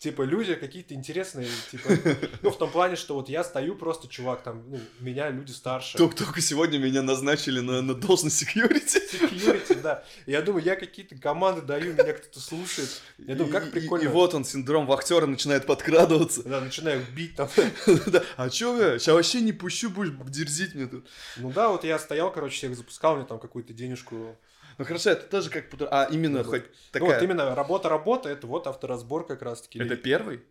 [0.00, 1.90] типа, люди какие-то интересные, типа,
[2.42, 5.98] ну, в том плане, что вот я стою просто, чувак, там, ну, меня люди старше.
[5.98, 8.98] Только, только сегодня меня назначили на, на должность security.
[9.12, 10.02] Security, да.
[10.26, 12.88] Я думаю, я какие-то команды даю, меня кто-то слушает.
[13.18, 14.02] Я думаю, как прикольно.
[14.02, 16.42] И, и, и вот он, синдром вахтера начинает подкрадываться.
[16.44, 17.50] Да, начинаю бить там.
[18.06, 18.22] да.
[18.36, 18.98] А чё я?
[18.98, 21.06] Сейчас вообще не пущу, будешь дерзить мне тут.
[21.36, 24.38] Ну да, вот я стоял, короче, всех запускал, мне там какую-то денежку
[24.80, 25.66] ну хорошо, это тоже как...
[25.90, 27.10] А именно ну, хоть такая...
[27.10, 29.78] Ну вот именно работа-работа, это вот авторазбор как раз-таки.
[29.78, 30.42] Это первый?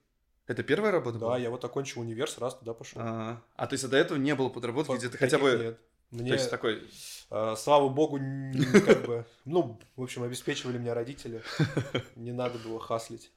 [0.45, 1.39] Это первая работа да, была?
[1.39, 3.01] я вот окончил универ, сразу туда пошел.
[3.03, 5.57] А, а то есть до этого не было подработки, где ты хотя бы...
[5.57, 5.79] Нет.
[6.11, 6.87] Мне, то есть такой...
[7.31, 8.19] Э, слава богу,
[8.85, 9.25] как бы...
[9.45, 11.41] Ну, в общем, обеспечивали меня родители.
[12.15, 13.31] Не надо было хаслить.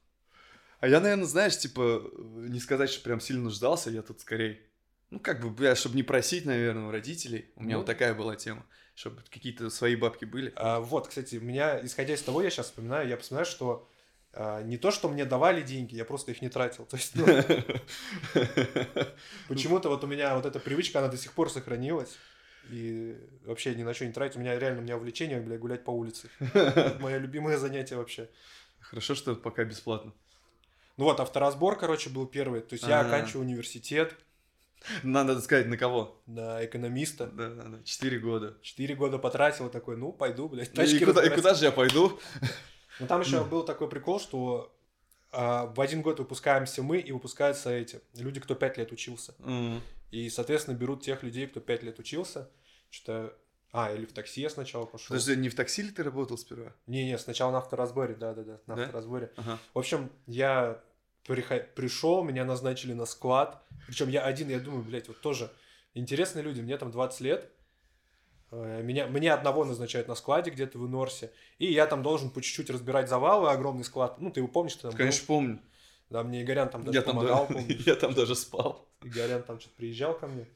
[0.81, 4.61] А я, наверное, знаешь, типа, не сказать, что прям сильно нуждался, я тут скорее...
[5.09, 7.51] Ну, как бы, я, чтобы не просить, наверное, у родителей.
[7.57, 10.53] У меня ну, вот такая была тема чтобы какие-то свои бабки были.
[10.57, 13.89] А, вот, кстати, у меня, исходя из того, я сейчас вспоминаю, я вспоминаю, что
[14.35, 16.85] а, не то, что мне давали деньги, я просто их не тратил.
[16.91, 17.27] То есть, ну,
[19.49, 22.17] почему-то вот у меня вот эта привычка, она до сих пор сохранилась.
[22.71, 24.37] И вообще ни на что не тратить.
[24.37, 26.31] У меня реально, у меня увлечение, бля, гулять по улице.
[26.39, 28.29] Это мое любимое занятие вообще.
[28.79, 30.13] Хорошо, что пока бесплатно.
[30.97, 32.61] Ну вот, авторазбор, короче, был первый.
[32.61, 33.07] То есть я А.
[33.07, 34.15] оканчиваю университет
[35.03, 36.21] Надо сказать, на кого?
[36.27, 37.27] на экономиста.
[37.27, 37.83] Да, да, да.
[37.85, 38.57] Четыре года.
[38.63, 42.19] Четыре года потратил, такой, ну, пойду, блядь, И тачки куда, и куда же я пойду?
[43.01, 44.75] Ну, там еще был такой прикол, что
[45.31, 49.35] а, в один год выпускаемся мы, и выпускаются эти люди, кто пять лет учился.
[50.11, 52.51] И, соответственно, берут тех людей, кто пять лет учился.
[52.91, 53.35] Что-то...
[53.75, 55.09] А, или в такси я сначала пошел.
[55.09, 56.75] Подожди, не в такси ли ты работал сперва?
[56.87, 58.83] Не-не, сначала на авторазборе, да-да-да, на Да?
[58.83, 59.33] авторазборе.
[59.37, 59.59] Ага.
[59.73, 60.79] В общем, я
[61.25, 63.63] пришел, меня назначили на склад.
[63.87, 65.51] Причем я один, я думаю, блядь, вот тоже
[65.95, 67.51] интересные люди, мне там 20 лет.
[68.51, 71.33] Э, Меня, мне одного назначают на складе где-то в Инорсе.
[71.59, 74.21] И я там должен по чуть-чуть разбирать завалы, огромный склад.
[74.21, 74.99] Ну, ты его помнишь, ты там был?
[74.99, 75.59] Конечно, помню.
[76.11, 77.83] Да, мне Игорян там даже Я там, помогал, да- помнишь?
[77.87, 78.87] я там даже спал.
[79.03, 80.47] Игорян там что-то приезжал ко мне.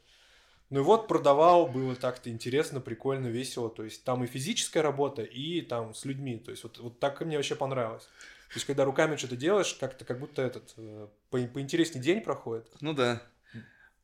[0.68, 3.70] Ну и вот продавал, было так-то интересно, прикольно, весело.
[3.70, 6.38] То есть там и физическая работа, и там с людьми.
[6.38, 8.08] То есть вот, вот так мне вообще понравилось.
[8.48, 12.68] То есть когда руками что-то делаешь, как-то как будто этот э, по- поинтереснее день проходит.
[12.80, 13.22] Ну да.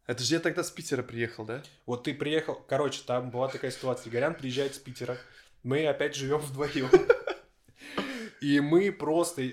[0.06, 1.62] Это же я тогда с Питера приехал, да?
[1.86, 4.10] Вот ты приехал, короче, там была такая ситуация.
[4.10, 5.16] Игорян приезжает с Питера,
[5.62, 6.90] мы опять живем вдвоем.
[8.40, 9.52] И мы просто,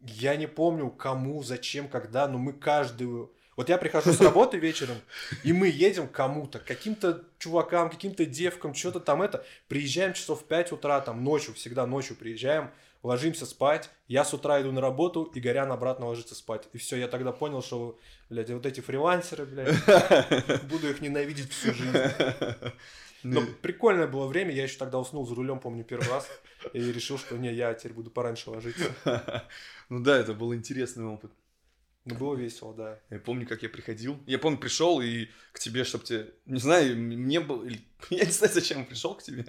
[0.00, 3.34] я не помню кому, зачем, когда, но мы каждую...
[3.56, 4.96] Вот я прихожу с работы вечером,
[5.44, 9.44] и мы едем к кому-то, каким-то чувакам, каким-то девкам, что-то там это.
[9.68, 12.70] Приезжаем часов в 5 утра, там ночью, всегда ночью приезжаем,
[13.02, 13.90] ложимся спать.
[14.08, 16.68] Я с утра иду на работу, Игорян обратно ложится спать.
[16.72, 19.74] И все, я тогда понял, что, блядь, вот эти фрилансеры, блядь,
[20.64, 21.98] буду их ненавидеть всю жизнь.
[23.22, 26.26] Но Ну, прикольное было время, я еще тогда уснул за рулем, помню, первый раз,
[26.72, 28.94] и решил, что не, я теперь буду пораньше ложиться.
[29.90, 31.32] Ну да, это был интересный опыт.
[32.06, 32.98] Но было весело, да.
[33.10, 34.18] Я помню, как я приходил.
[34.26, 36.32] Я помню, пришел и к тебе, чтобы тебе...
[36.46, 37.64] Не знаю, мне было...
[38.10, 39.44] Я не знаю, зачем пришел к тебе.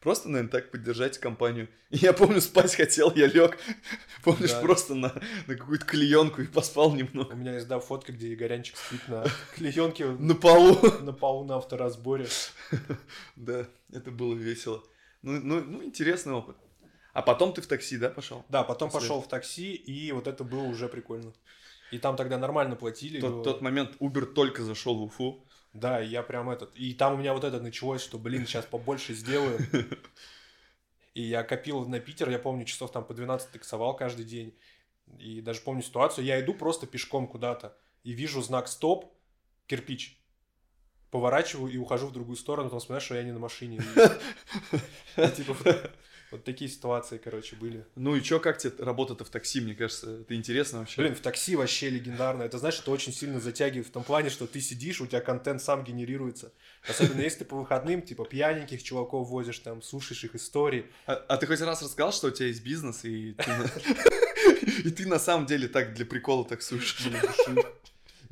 [0.00, 1.66] Просто, наверное, так поддержать компанию.
[1.88, 3.58] И я помню, спать хотел, я лег.
[4.22, 4.60] Помнишь, Да.
[4.60, 5.14] просто на,
[5.46, 7.32] на какую-то клеенку и поспал немного.
[7.32, 10.78] У меня есть, да, фотка, где Игорянчик спит на клеенке На полу.
[11.00, 12.26] на полу на авторазборе.
[13.36, 14.82] Да, это было весело.
[15.22, 16.56] Ну, ну, ну, интересный опыт.
[17.14, 18.44] А потом ты в такси, да, пошел?
[18.50, 21.32] Да, потом пошел в такси, и вот это было уже прикольно.
[21.94, 23.20] И там тогда нормально платили.
[23.20, 25.46] Тот, тот момент Uber только зашел в Уфу.
[25.72, 26.74] Да, я прям этот...
[26.74, 29.60] И там у меня вот это началось, что, блин, сейчас побольше сделаю.
[31.14, 34.58] И я копил на Питер, я помню, часов там по 12 таксовал каждый день.
[35.20, 39.14] И даже помню ситуацию, я иду просто пешком куда-то, и вижу знак «Стоп»,
[39.66, 40.18] кирпич.
[41.12, 43.80] Поворачиваю и ухожу в другую сторону, потом вспоминаю, что я не на машине.
[45.14, 45.56] Типа
[46.34, 47.84] вот, такие ситуации, короче, были.
[47.94, 51.00] Ну и чё, как тебе работа-то в такси, мне кажется, это интересно вообще.
[51.00, 52.42] Блин, в такси вообще легендарно.
[52.42, 55.62] Это значит, что очень сильно затягивает в том плане, что ты сидишь, у тебя контент
[55.62, 56.52] сам генерируется.
[56.88, 60.86] Особенно если ты по выходным, типа, пьяненьких чуваков возишь, там, слушаешь их истории.
[61.06, 63.64] А, а ты хоть раз рассказал, что у тебя есть бизнес, и ты, на...
[64.84, 66.96] и ты на самом деле так для прикола таксуешь?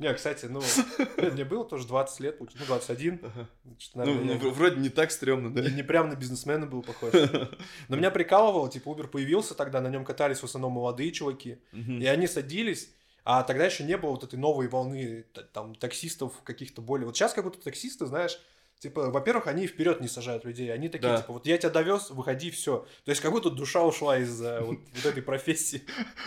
[0.03, 0.61] Не, кстати, ну,
[1.17, 3.19] блин, мне было тоже 20 лет, ну, 21.
[3.23, 3.47] Ага.
[3.63, 5.61] Ну, наверное, ну, в- вроде не так стрёмно, да?
[5.61, 7.13] я не, не прям на бизнесмена был похож.
[7.87, 11.57] Но меня прикалывало, типа, Uber появился тогда, на нем катались в основном молодые чуваки.
[11.71, 12.89] И они садились,
[13.25, 17.05] а тогда еще не было вот этой новой волны там таксистов каких-то более.
[17.05, 18.37] Вот сейчас как будто таксисты, знаешь,
[18.83, 21.17] типа, во-первых, они вперед не сажают людей, они такие, Да.
[21.21, 22.85] типа, вот я тебя довез, выходи, все.
[23.05, 25.81] То есть как будто душа ушла из э, вот, вот этой профессии.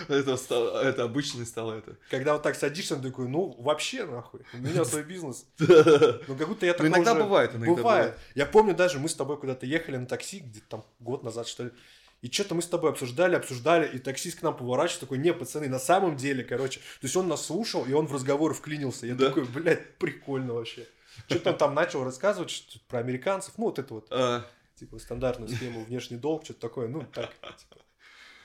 [0.09, 1.97] Это, стало- это обычное стало это.
[2.11, 5.47] Когда вот так садишься, такой, ну вообще нахуй, у меня свой бизнес.
[5.59, 5.67] Ну,
[6.29, 8.19] Ну как будто я такой иногда бывает, иногда Бывает.
[8.35, 11.65] Я помню даже, мы с тобой куда-то ехали на такси, где-то там год назад, что
[11.65, 11.71] ли.
[12.23, 15.69] И что-то мы с тобой обсуждали, обсуждали, и таксист к нам поворачивается, такой, не, пацаны,
[15.69, 16.81] на самом деле, короче.
[16.81, 19.07] То есть он нас слушал, и он в разговор вклинился.
[19.07, 19.27] Я Да.
[19.27, 20.87] такой, блядь, прикольно вообще.
[21.27, 25.49] Что-то он там начал рассказывать что про американцев, ну вот это вот, А, типа, стандартную
[25.49, 27.83] схему, внешний долг, что-то такое, ну так, типа,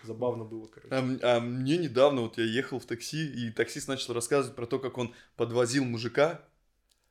[0.03, 0.93] забавно было, короче.
[0.95, 4.79] а а мне недавно, вот я ехал в такси, и таксист начал рассказывать про то,
[4.79, 6.41] как он подвозил мужика,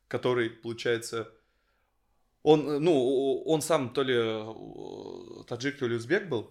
[0.09, 1.31] который, получается,
[2.43, 6.51] он, э, ну, он сам то ли э, таджик, то ли узбек был,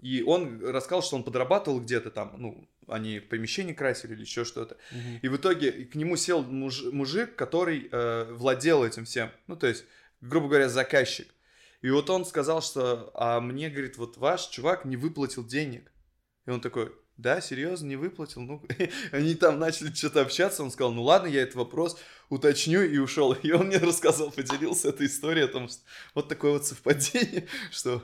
[0.00, 4.76] и он рассказал, что он подрабатывал где-то там, ну, они помещение красили или еще что-то.
[4.92, 5.18] Мгм.
[5.22, 9.30] И в итоге к нему сел муж- мужик, который э, владел этим всем.
[9.46, 9.84] Ну, то есть,
[10.20, 11.28] грубо говоря, заказчик.
[11.82, 15.90] И вот он сказал, что, а мне, говорит, вот ваш чувак не выплатил денег.
[16.46, 18.40] И он такой, да, серьезно, не выплатил.
[18.40, 18.62] Ну,
[19.12, 21.96] они там начали что-то общаться, он сказал, ну ладно, я этот вопрос
[22.28, 23.32] уточню и ушел.
[23.32, 25.80] И он мне рассказал, поделился этой историей о том, что
[26.14, 28.02] вот такое вот совпадение, что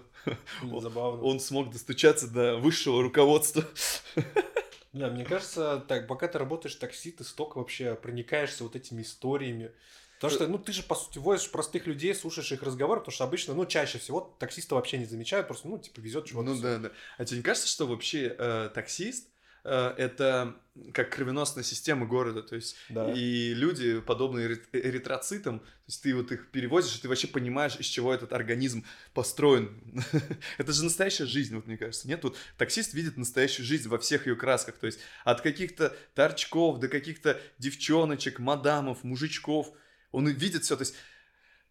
[0.63, 1.23] Забавно.
[1.23, 3.65] он смог достучаться до высшего руководства.
[4.93, 9.73] Да, мне кажется, так, пока ты работаешь такси, ты столько вообще проникаешься вот этими историями.
[10.21, 13.25] Потому что, ну, ты же, по сути, возишь простых людей, слушаешь их разговоры, потому что
[13.25, 16.51] обычно, ну, чаще всего таксисты вообще не замечают, просто, ну, типа, везет чего-то.
[16.51, 16.91] Ну, да, да.
[17.17, 19.29] А тебе не кажется, что вообще э, таксист
[19.65, 20.57] э, это
[20.93, 23.11] как кровеносная система города, то есть да.
[23.11, 27.87] и люди, подобные эритроцитам, то есть ты вот их перевозишь, и ты вообще понимаешь, из
[27.87, 30.05] чего этот организм построен.
[30.59, 32.07] это же настоящая жизнь, вот мне кажется.
[32.07, 36.79] Нет, вот таксист видит настоящую жизнь во всех ее красках, то есть от каких-то торчков
[36.79, 39.73] до каких-то девчоночек, мадамов, мужичков–
[40.13, 40.95] он видит все, то есть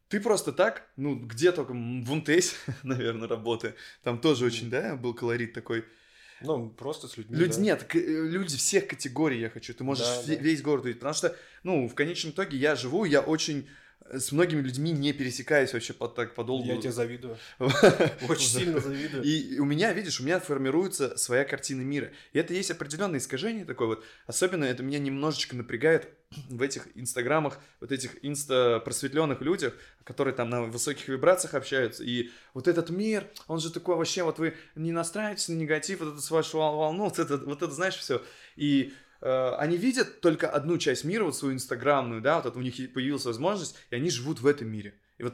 [0.09, 5.13] ты просто так, ну, где только, в МТС, наверное, работы, там тоже очень, да, был
[5.13, 5.85] колорит такой.
[6.41, 7.61] Ну, просто с людьми, Люди, да.
[7.61, 10.65] Нет, э, люди всех категорий я хочу, ты можешь да, весь да.
[10.65, 13.69] город увидеть, потому что, ну, в конечном итоге я живу, я очень
[14.11, 16.67] с многими людьми не пересекаюсь вообще по, так подолгу.
[16.67, 17.37] Я тебе завидую.
[17.59, 19.23] Очень сильно завидую.
[19.23, 22.11] И у меня, видишь, у меня формируется своя картина мира.
[22.33, 24.03] И это есть определенное искажение такое вот.
[24.25, 26.09] Особенно это меня немножечко напрягает
[26.49, 32.03] в этих инстаграмах, вот этих инста-просветленных людях, которые там на высоких вибрациях общаются.
[32.03, 36.13] И вот этот мир, он же такой вообще, вот вы не настраиваетесь на негатив, вот
[36.13, 38.21] это с вашу волну, вот это, вот это знаешь, все.
[38.55, 42.75] И они видят только одну часть мира, вот свою инстаграмную, да, вот это у них
[42.93, 44.95] появилась возможность, и они живут в этом мире.
[45.17, 45.33] И вот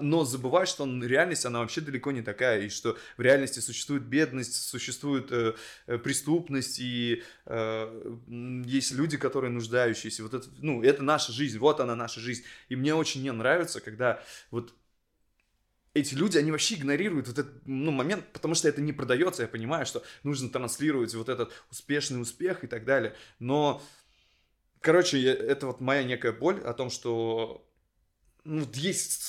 [0.00, 4.02] но забывают, что он, реальность, она вообще далеко не такая, и что в реальности существует
[4.02, 5.54] бедность, существует э,
[5.86, 8.16] э преступность, и э,
[8.66, 10.22] есть люди, которые нуждающиеся.
[10.22, 12.44] Вот это, ну, это наша жизнь, вот она наша жизнь.
[12.68, 14.74] И мне очень не нравится, когда вот
[15.94, 19.48] эти люди, они вообще игнорируют вот этот ну, момент, потому что это не продается, я
[19.48, 23.82] понимаю, что нужно транслировать вот этот успешный успех и так далее, но,
[24.80, 27.66] короче, я, это вот моя некая боль о том, что
[28.44, 29.22] ну, есть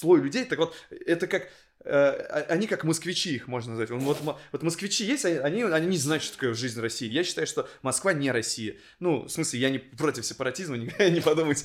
[0.00, 1.48] слой людей, так вот, это как
[1.84, 2.10] э,
[2.48, 3.90] они как москвичи, их можно назвать.
[3.90, 4.20] Вот,
[4.52, 7.08] вот москвичи есть, они, они не знают, что такое жизнь России.
[7.08, 8.76] Я считаю, что Москва не Россия.
[8.98, 11.64] Ну, в смысле, я не против сепаратизма, не, не подумайте.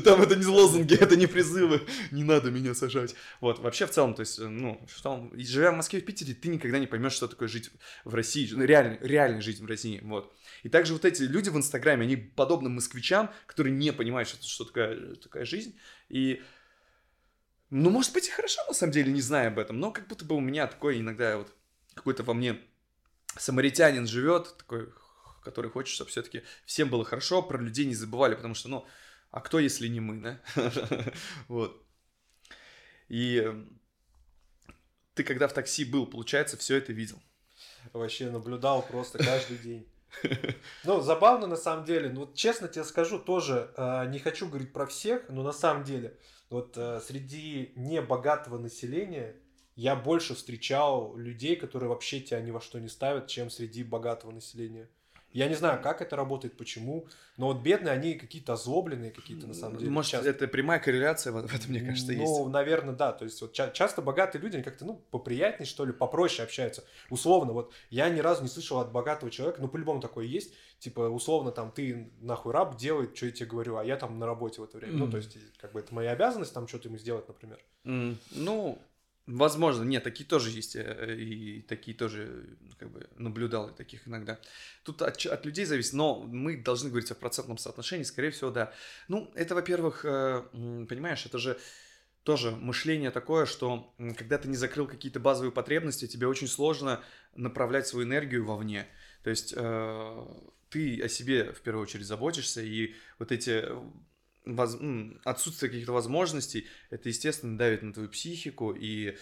[0.04, 1.86] Там это не лозунги, это не призывы.
[2.10, 3.14] Не надо меня сажать.
[3.40, 6.78] Вот, вообще в целом, то есть, ну, что, живя в Москве, в Питере, ты никогда
[6.78, 7.70] не поймешь, что такое жить
[8.04, 10.34] в России, ну, реальная, реальная жизнь в России, вот.
[10.62, 14.64] И также вот эти люди в Инстаграме, они подобны москвичам, которые не понимают, что, что
[14.64, 15.78] такая, такая жизнь.
[16.08, 16.42] И
[17.70, 20.24] ну, может быть, и хорошо, на самом деле, не зная об этом, но как будто
[20.24, 21.52] бы у меня такой иногда вот
[21.94, 22.60] какой-то во мне
[23.36, 24.88] самаритянин живет, такой,
[25.42, 28.86] который хочет, чтобы все-таки всем было хорошо, про людей не забывали, потому что, ну,
[29.36, 30.40] а кто, если не мы, да?
[31.48, 31.84] Вот.
[33.08, 33.78] И эм,
[35.12, 37.22] ты когда в такси был, получается, все это видел?
[37.92, 39.86] Вообще наблюдал просто каждый день.
[40.84, 42.08] Ну, забавно на самом деле.
[42.08, 45.84] Ну, вот честно тебе скажу, тоже э, не хочу говорить про всех, но на самом
[45.84, 46.18] деле,
[46.48, 49.36] вот э, среди небогатого населения
[49.74, 54.30] я больше встречал людей, которые вообще тебя ни во что не ставят, чем среди богатого
[54.30, 54.88] населения.
[55.32, 59.54] Я не знаю, как это работает, почему, но вот бедные, они какие-то озлобленные какие-то на
[59.54, 59.90] самом деле.
[59.90, 60.30] Может, часто.
[60.30, 62.32] это прямая корреляция в этом, мне кажется, ну, есть.
[62.32, 63.12] Ну, наверное, да.
[63.12, 66.84] То есть вот ча- часто богатые люди, они как-то, ну, поприятнее, что ли, попроще общаются.
[67.10, 71.00] Условно, вот я ни разу не слышал от богатого человека, ну, по-любому такое есть, типа,
[71.00, 74.60] условно, там, ты нахуй раб, делай, что я тебе говорю, а я там на работе
[74.60, 74.94] в это время.
[74.94, 74.98] Mm.
[74.98, 77.58] Ну, то есть, как бы это моя обязанность, там, что-то ему сделать, например.
[77.84, 78.16] Mm.
[78.32, 78.78] Ну,
[79.26, 82.46] Возможно, нет, такие тоже есть, э, и такие тоже,
[82.78, 84.38] как бы, наблюдал таких иногда.
[84.84, 88.72] Тут от, от людей зависит, но мы должны говорить о процентном соотношении, скорее всего, да.
[89.08, 90.44] Ну, это, во-первых, э,
[90.88, 91.58] понимаешь, это же
[92.22, 97.02] тоже мышление такое, что когда ты не закрыл какие-то базовые потребности, тебе очень сложно
[97.34, 98.86] направлять свою энергию вовне.
[99.24, 100.26] То есть э,
[100.70, 103.64] ты о себе в первую очередь заботишься, и вот эти
[104.46, 104.78] воз...
[105.24, 109.16] отсутствие каких-то возможностей, это, естественно, давит на твою психику и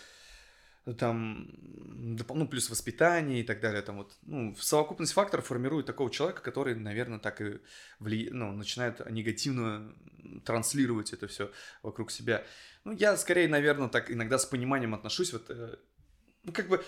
[0.98, 6.42] там, ну, плюс воспитание и так далее, там вот, ну, совокупность факторов формирует такого человека,
[6.42, 7.58] который, наверное, так и
[7.98, 8.28] вли...
[8.30, 9.94] ну, начинает негативно
[10.44, 11.50] транслировать это все
[11.82, 12.44] вокруг себя.
[12.84, 15.76] Ну, я скорее, наверное, так иногда с пониманием отношусь, вот, э,
[16.42, 16.84] ну, как бы,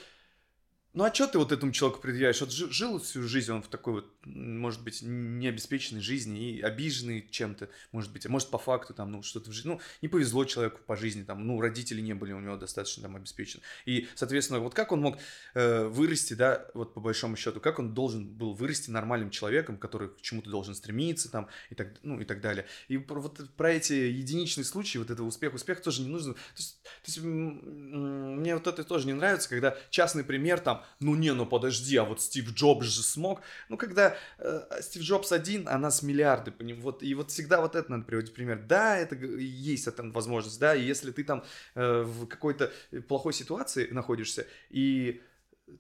[0.97, 2.41] ну а что ты вот этому человеку предъявляешь?
[2.41, 7.69] Вот жил всю жизнь он в такой вот, может быть, необеспеченной жизни и обиженный чем-то,
[7.93, 10.81] может быть, а может по факту там, ну что-то в жизни, ну не повезло человеку
[10.87, 13.63] по жизни, там, ну родители не были у него достаточно там обеспечены.
[13.85, 15.19] И, соответственно, вот как он мог
[15.53, 20.09] э, вырасти, да, вот по большому счету, как он должен был вырасти нормальным человеком, который
[20.09, 22.65] к чему-то должен стремиться там и так, ну и так далее.
[22.89, 26.33] И про, вот про эти единичные случаи, вот этого успеха, успех тоже не нужно.
[26.33, 31.15] То есть, то есть мне вот это тоже не нравится, когда частный пример там, ну
[31.15, 33.41] не, ну подожди, а вот Стив Джобс же смог.
[33.69, 37.75] Ну, когда э, Стив Джобс один, а нас миллиарды, поним, вот, и вот всегда вот
[37.75, 38.63] это надо приводить пример.
[38.67, 42.73] Да, это есть эта возможность, да, и если ты там э, в какой-то
[43.09, 45.23] плохой ситуации находишься, и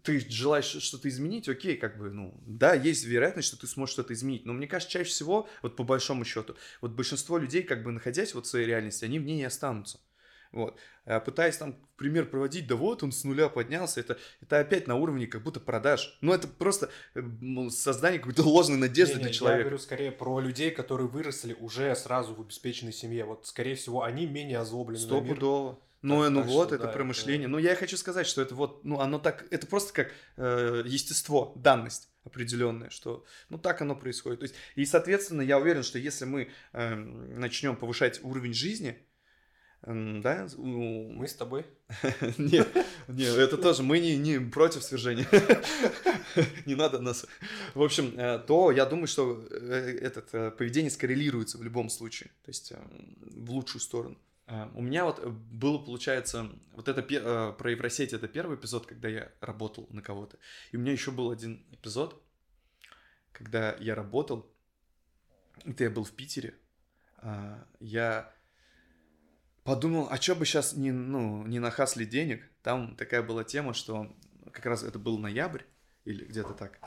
[0.03, 4.15] ты желаешь что-то изменить, окей, как бы, ну, да, есть вероятность, что ты сможешь что-то
[4.15, 7.93] изменить, но мне кажется, чаще всего, вот по большому счету, вот большинство людей, как бы
[7.93, 10.01] находясь вот в своей реальности, они в ней не останутся.
[10.53, 10.78] Вот.
[11.05, 14.97] А пытаясь там пример проводить, да вот он с нуля поднялся, это, это опять на
[14.97, 16.18] уровне как будто продаж.
[16.20, 17.22] Ну, это просто э,
[17.70, 19.59] создание какой-то ложной надежды не, не, для человека.
[19.59, 23.24] Я говорю скорее про людей, которые выросли уже сразу в обеспеченной семье.
[23.24, 25.78] Вот, скорее всего, они менее озлоблены Стопудово.
[26.03, 27.47] Ну, так, ну так вот, что, это да, промышление.
[27.47, 27.51] Это...
[27.51, 31.53] Ну, я хочу сказать, что это вот, ну, оно так, это просто как э, естество,
[31.57, 34.40] данность определенная, что, ну, так оно происходит.
[34.40, 38.99] То есть, и, соответственно, я уверен, что если мы э, начнем повышать уровень жизни,
[39.87, 40.49] да?
[40.57, 41.64] Мы с тобой?
[42.39, 42.68] Нет,
[43.07, 45.26] нет, это тоже, мы не, не против свержения.
[46.66, 47.24] Не надо нас.
[47.74, 52.51] В общем, э, то я думаю, что э, это поведение скоррелируется в любом случае, то
[52.51, 52.72] есть
[53.20, 54.18] в лучшую сторону.
[54.49, 57.03] Э, у меня вот было, получается, вот это
[57.53, 60.37] про Евросеть, это первый эпизод, когда я работал на кого-то.
[60.72, 62.20] И у меня еще был один эпизод,
[63.30, 64.51] когда я работал,
[65.64, 66.55] это я был в Питере,
[67.80, 68.36] я
[69.67, 72.49] подумал, а что бы сейчас не, ну, не нахасли денег?
[72.62, 74.17] Там такая была тема, что
[74.53, 75.62] как раз это был ноябрь
[76.05, 76.81] или где-то так.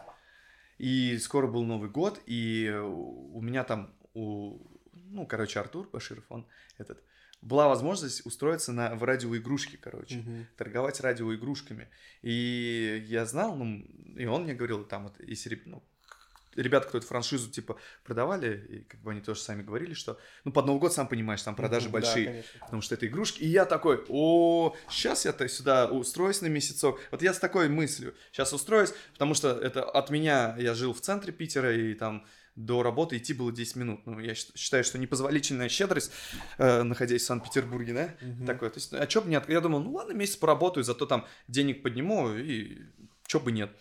[0.78, 4.58] И скоро был Новый год, и у меня там, у,
[4.94, 7.04] ну, короче, Артур Баширов, он этот,
[7.42, 10.46] была возможность устроиться на, в радиоигрушки, короче, uh-huh.
[10.58, 11.90] торговать радиоигрушками.
[12.22, 13.86] И я знал, ну,
[14.18, 15.84] и он мне говорил, там, вот, если, ну,
[16.62, 20.52] ребята, кто эту франшизу, типа, продавали, и как бы они тоже сами говорили, что, ну,
[20.52, 22.60] под Новый год, сам понимаешь, там продажи большие, да, конечно.
[22.62, 23.42] потому что это игрушки.
[23.42, 27.00] И я такой, о, сейчас я-то сюда устроюсь на месяцок.
[27.12, 31.02] Вот я с такой мыслью, сейчас устроюсь, потому что это от меня, я жил в
[31.02, 34.06] центре Питера, и там до работы идти было 10 минут.
[34.06, 36.12] Ну, я считаю, что непозволительная щедрость,
[36.58, 38.46] э, находясь в Санкт-Петербурге, да, mm-hmm.
[38.46, 38.70] такое.
[38.70, 39.48] То есть, а чё бы нет?
[39.48, 42.80] Я думал, ну ладно, месяц поработаю, зато там денег подниму, и
[43.28, 43.72] чё бы нет.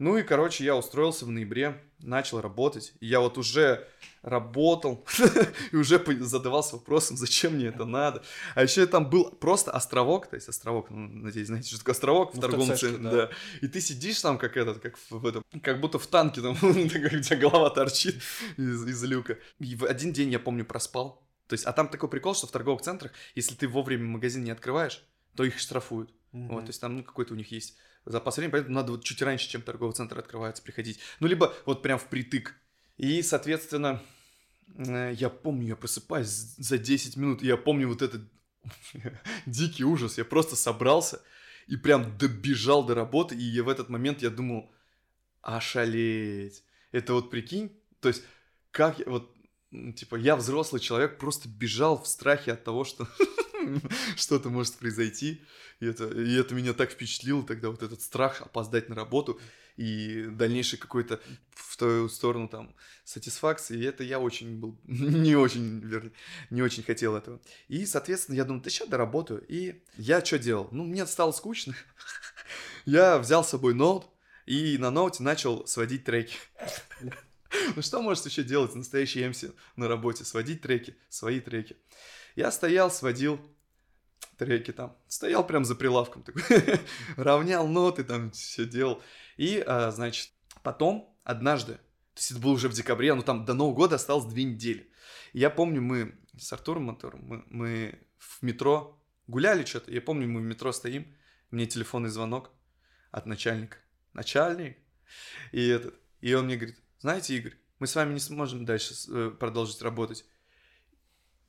[0.00, 2.94] Ну и, короче, я устроился в ноябре, начал работать.
[3.00, 3.86] И я вот уже
[4.22, 5.06] работал
[5.72, 8.22] и уже задавался вопросом, зачем мне это надо.
[8.54, 12.32] А еще там был просто островок, то есть островок, ну, надеюсь, знаете, что такое островок
[12.32, 13.10] в ну, торговом центре, да.
[13.10, 13.30] да.
[13.60, 16.72] И ты сидишь там, как этот, как в этом, как будто в танке, там, у
[16.88, 18.22] тебя голова торчит
[18.56, 19.36] из, из люка.
[19.58, 21.28] И в один день, я помню, проспал.
[21.46, 24.50] То есть, а там такой прикол, что в торговых центрах, если ты вовремя магазин не
[24.50, 25.04] открываешь,
[25.36, 26.10] то их штрафуют.
[26.32, 26.48] Mm-hmm.
[26.48, 29.22] Вот, то есть там ну, какой-то у них есть запас времени, поэтому надо вот чуть
[29.22, 31.00] раньше, чем торговый центр открывается, приходить.
[31.20, 32.54] Ну, либо вот прям впритык.
[32.96, 34.02] И, соответственно,
[34.76, 38.22] э, я помню, я просыпаюсь за 10 минут, и я помню вот этот
[39.46, 40.18] дикий ужас.
[40.18, 41.22] Я просто собрался
[41.66, 44.70] и прям добежал до работы, и в этот момент я думал,
[45.42, 46.64] ошалеть.
[46.92, 48.24] Это вот прикинь, то есть
[48.70, 49.34] как я, вот,
[49.70, 53.08] типа, я взрослый человек, просто бежал в страхе от того, что
[54.16, 55.42] что-то может произойти.
[55.80, 59.40] И это, и это меня так впечатлило тогда, вот этот страх опоздать на работу
[59.76, 61.20] и дальнейший какой-то
[61.52, 63.78] в твою сторону там сатисфакции.
[63.78, 66.12] И это я очень был, не очень, вернее,
[66.50, 67.40] не очень хотел этого.
[67.68, 69.44] И, соответственно, я думаю, да сейчас доработаю.
[69.48, 70.68] И я что делал?
[70.70, 71.74] Ну, мне стало скучно.
[72.84, 74.06] я взял с собой ноут
[74.46, 76.36] и на ноуте начал сводить треки.
[77.74, 80.24] Ну что может еще делать настоящий MC на работе?
[80.24, 81.76] Сводить треки, свои треки.
[82.36, 83.40] Я стоял, сводил
[84.36, 84.96] треки там.
[85.08, 86.42] Стоял прям за прилавком, такой,
[87.16, 89.02] равнял ноты, там все делал.
[89.36, 90.30] И, а, значит,
[90.62, 94.26] потом, однажды, то есть это было уже в декабре, ну там до Нового года осталось
[94.26, 94.90] две недели.
[95.32, 99.90] И я помню, мы с Артуром Мотором, мы, мы в метро гуляли что-то.
[99.92, 101.14] Я помню, мы в метро стоим,
[101.50, 102.50] мне телефонный звонок
[103.10, 103.78] от начальника.
[104.12, 104.76] Начальник.
[105.52, 109.30] И этот, и он мне говорит, знаете, Игорь, мы с вами не сможем дальше э,
[109.38, 110.24] продолжить работать.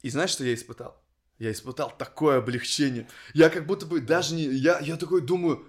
[0.02, 1.02] И знаешь, что я испытал?
[1.40, 3.08] Я испытал такое облегчение.
[3.34, 4.44] Я как будто бы даже не...
[4.44, 5.68] Я, я такой думаю,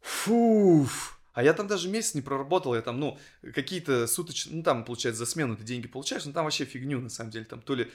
[0.00, 1.20] фуф.
[1.32, 3.18] А я там даже месяц не проработал, я там, ну,
[3.54, 7.08] какие-то суточные, ну, там, получается, за смену ты деньги получаешь, но там вообще фигню, на
[7.08, 7.90] самом деле, там то ли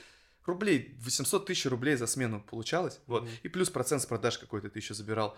[0.45, 3.39] рублей, 800 тысяч рублей за смену получалось, вот, mm-hmm.
[3.43, 5.37] и плюс процент с продаж какой-то ты еще забирал.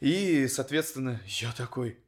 [0.00, 1.98] И, соответственно, я такой,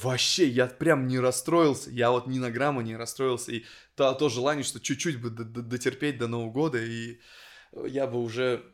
[0.00, 3.64] Вообще, я прям не расстроился, я вот ни на грамма не расстроился, и
[3.94, 7.20] то, то желание, что чуть-чуть бы дотерпеть до Нового года, и
[7.72, 8.64] я бы уже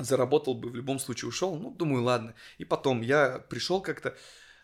[0.00, 2.34] заработал бы, в любом случае ушел, ну, думаю, ладно.
[2.58, 4.16] И потом я пришел как-то,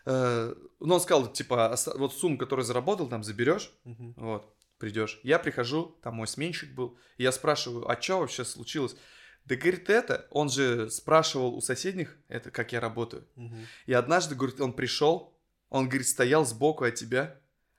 [0.05, 4.13] э, ну, он сказал, типа, вот сумму, которую заработал, там, заберешь, uh-huh.
[4.17, 5.21] вот, придешь.
[5.23, 8.97] Я прихожу, там мой сменщик был, и я спрашиваю, а что вообще случилось?
[9.45, 13.25] Да, говорит, это, он же спрашивал у соседних, это как я работаю.
[13.35, 13.65] Мгм.
[13.85, 15.38] И однажды, говорит, он пришел,
[15.69, 17.35] он, говорит, стоял сбоку от тебя,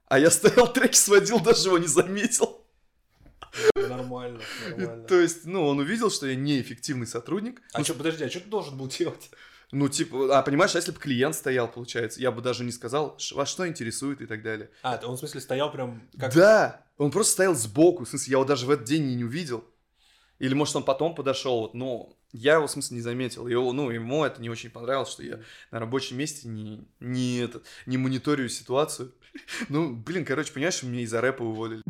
[0.07, 2.65] а я стоял, треки сводил, даже его не заметил.
[3.75, 4.41] Нормально,
[4.77, 5.05] нормально.
[5.09, 7.61] то есть, ну, он увидел, что я неэффективный сотрудник.
[7.73, 9.31] А ну, что, подожди, а что ты должен был делать?
[9.73, 13.17] Ну, типа, а понимаешь, а если бы клиент стоял, получается, я бы даже не сказал,
[13.19, 14.71] «Ш- вас что интересует и так далее.
[14.83, 16.35] А, он в смысле стоял прям как...
[16.35, 19.25] Да, он просто стоял сбоку, в смысле, я его даже в этот день и не
[19.25, 19.65] увидел.
[20.41, 23.47] Или, может, он потом подошел, вот, но я его, в смысле, не заметил.
[23.47, 27.65] Его, ну, ему это не очень понравилось, что я на рабочем месте не, не, этот,
[27.87, 29.13] не мониторю ситуацию.
[29.69, 31.83] Ну, блин, короче, понимаешь, меня из-за рэпа уволили.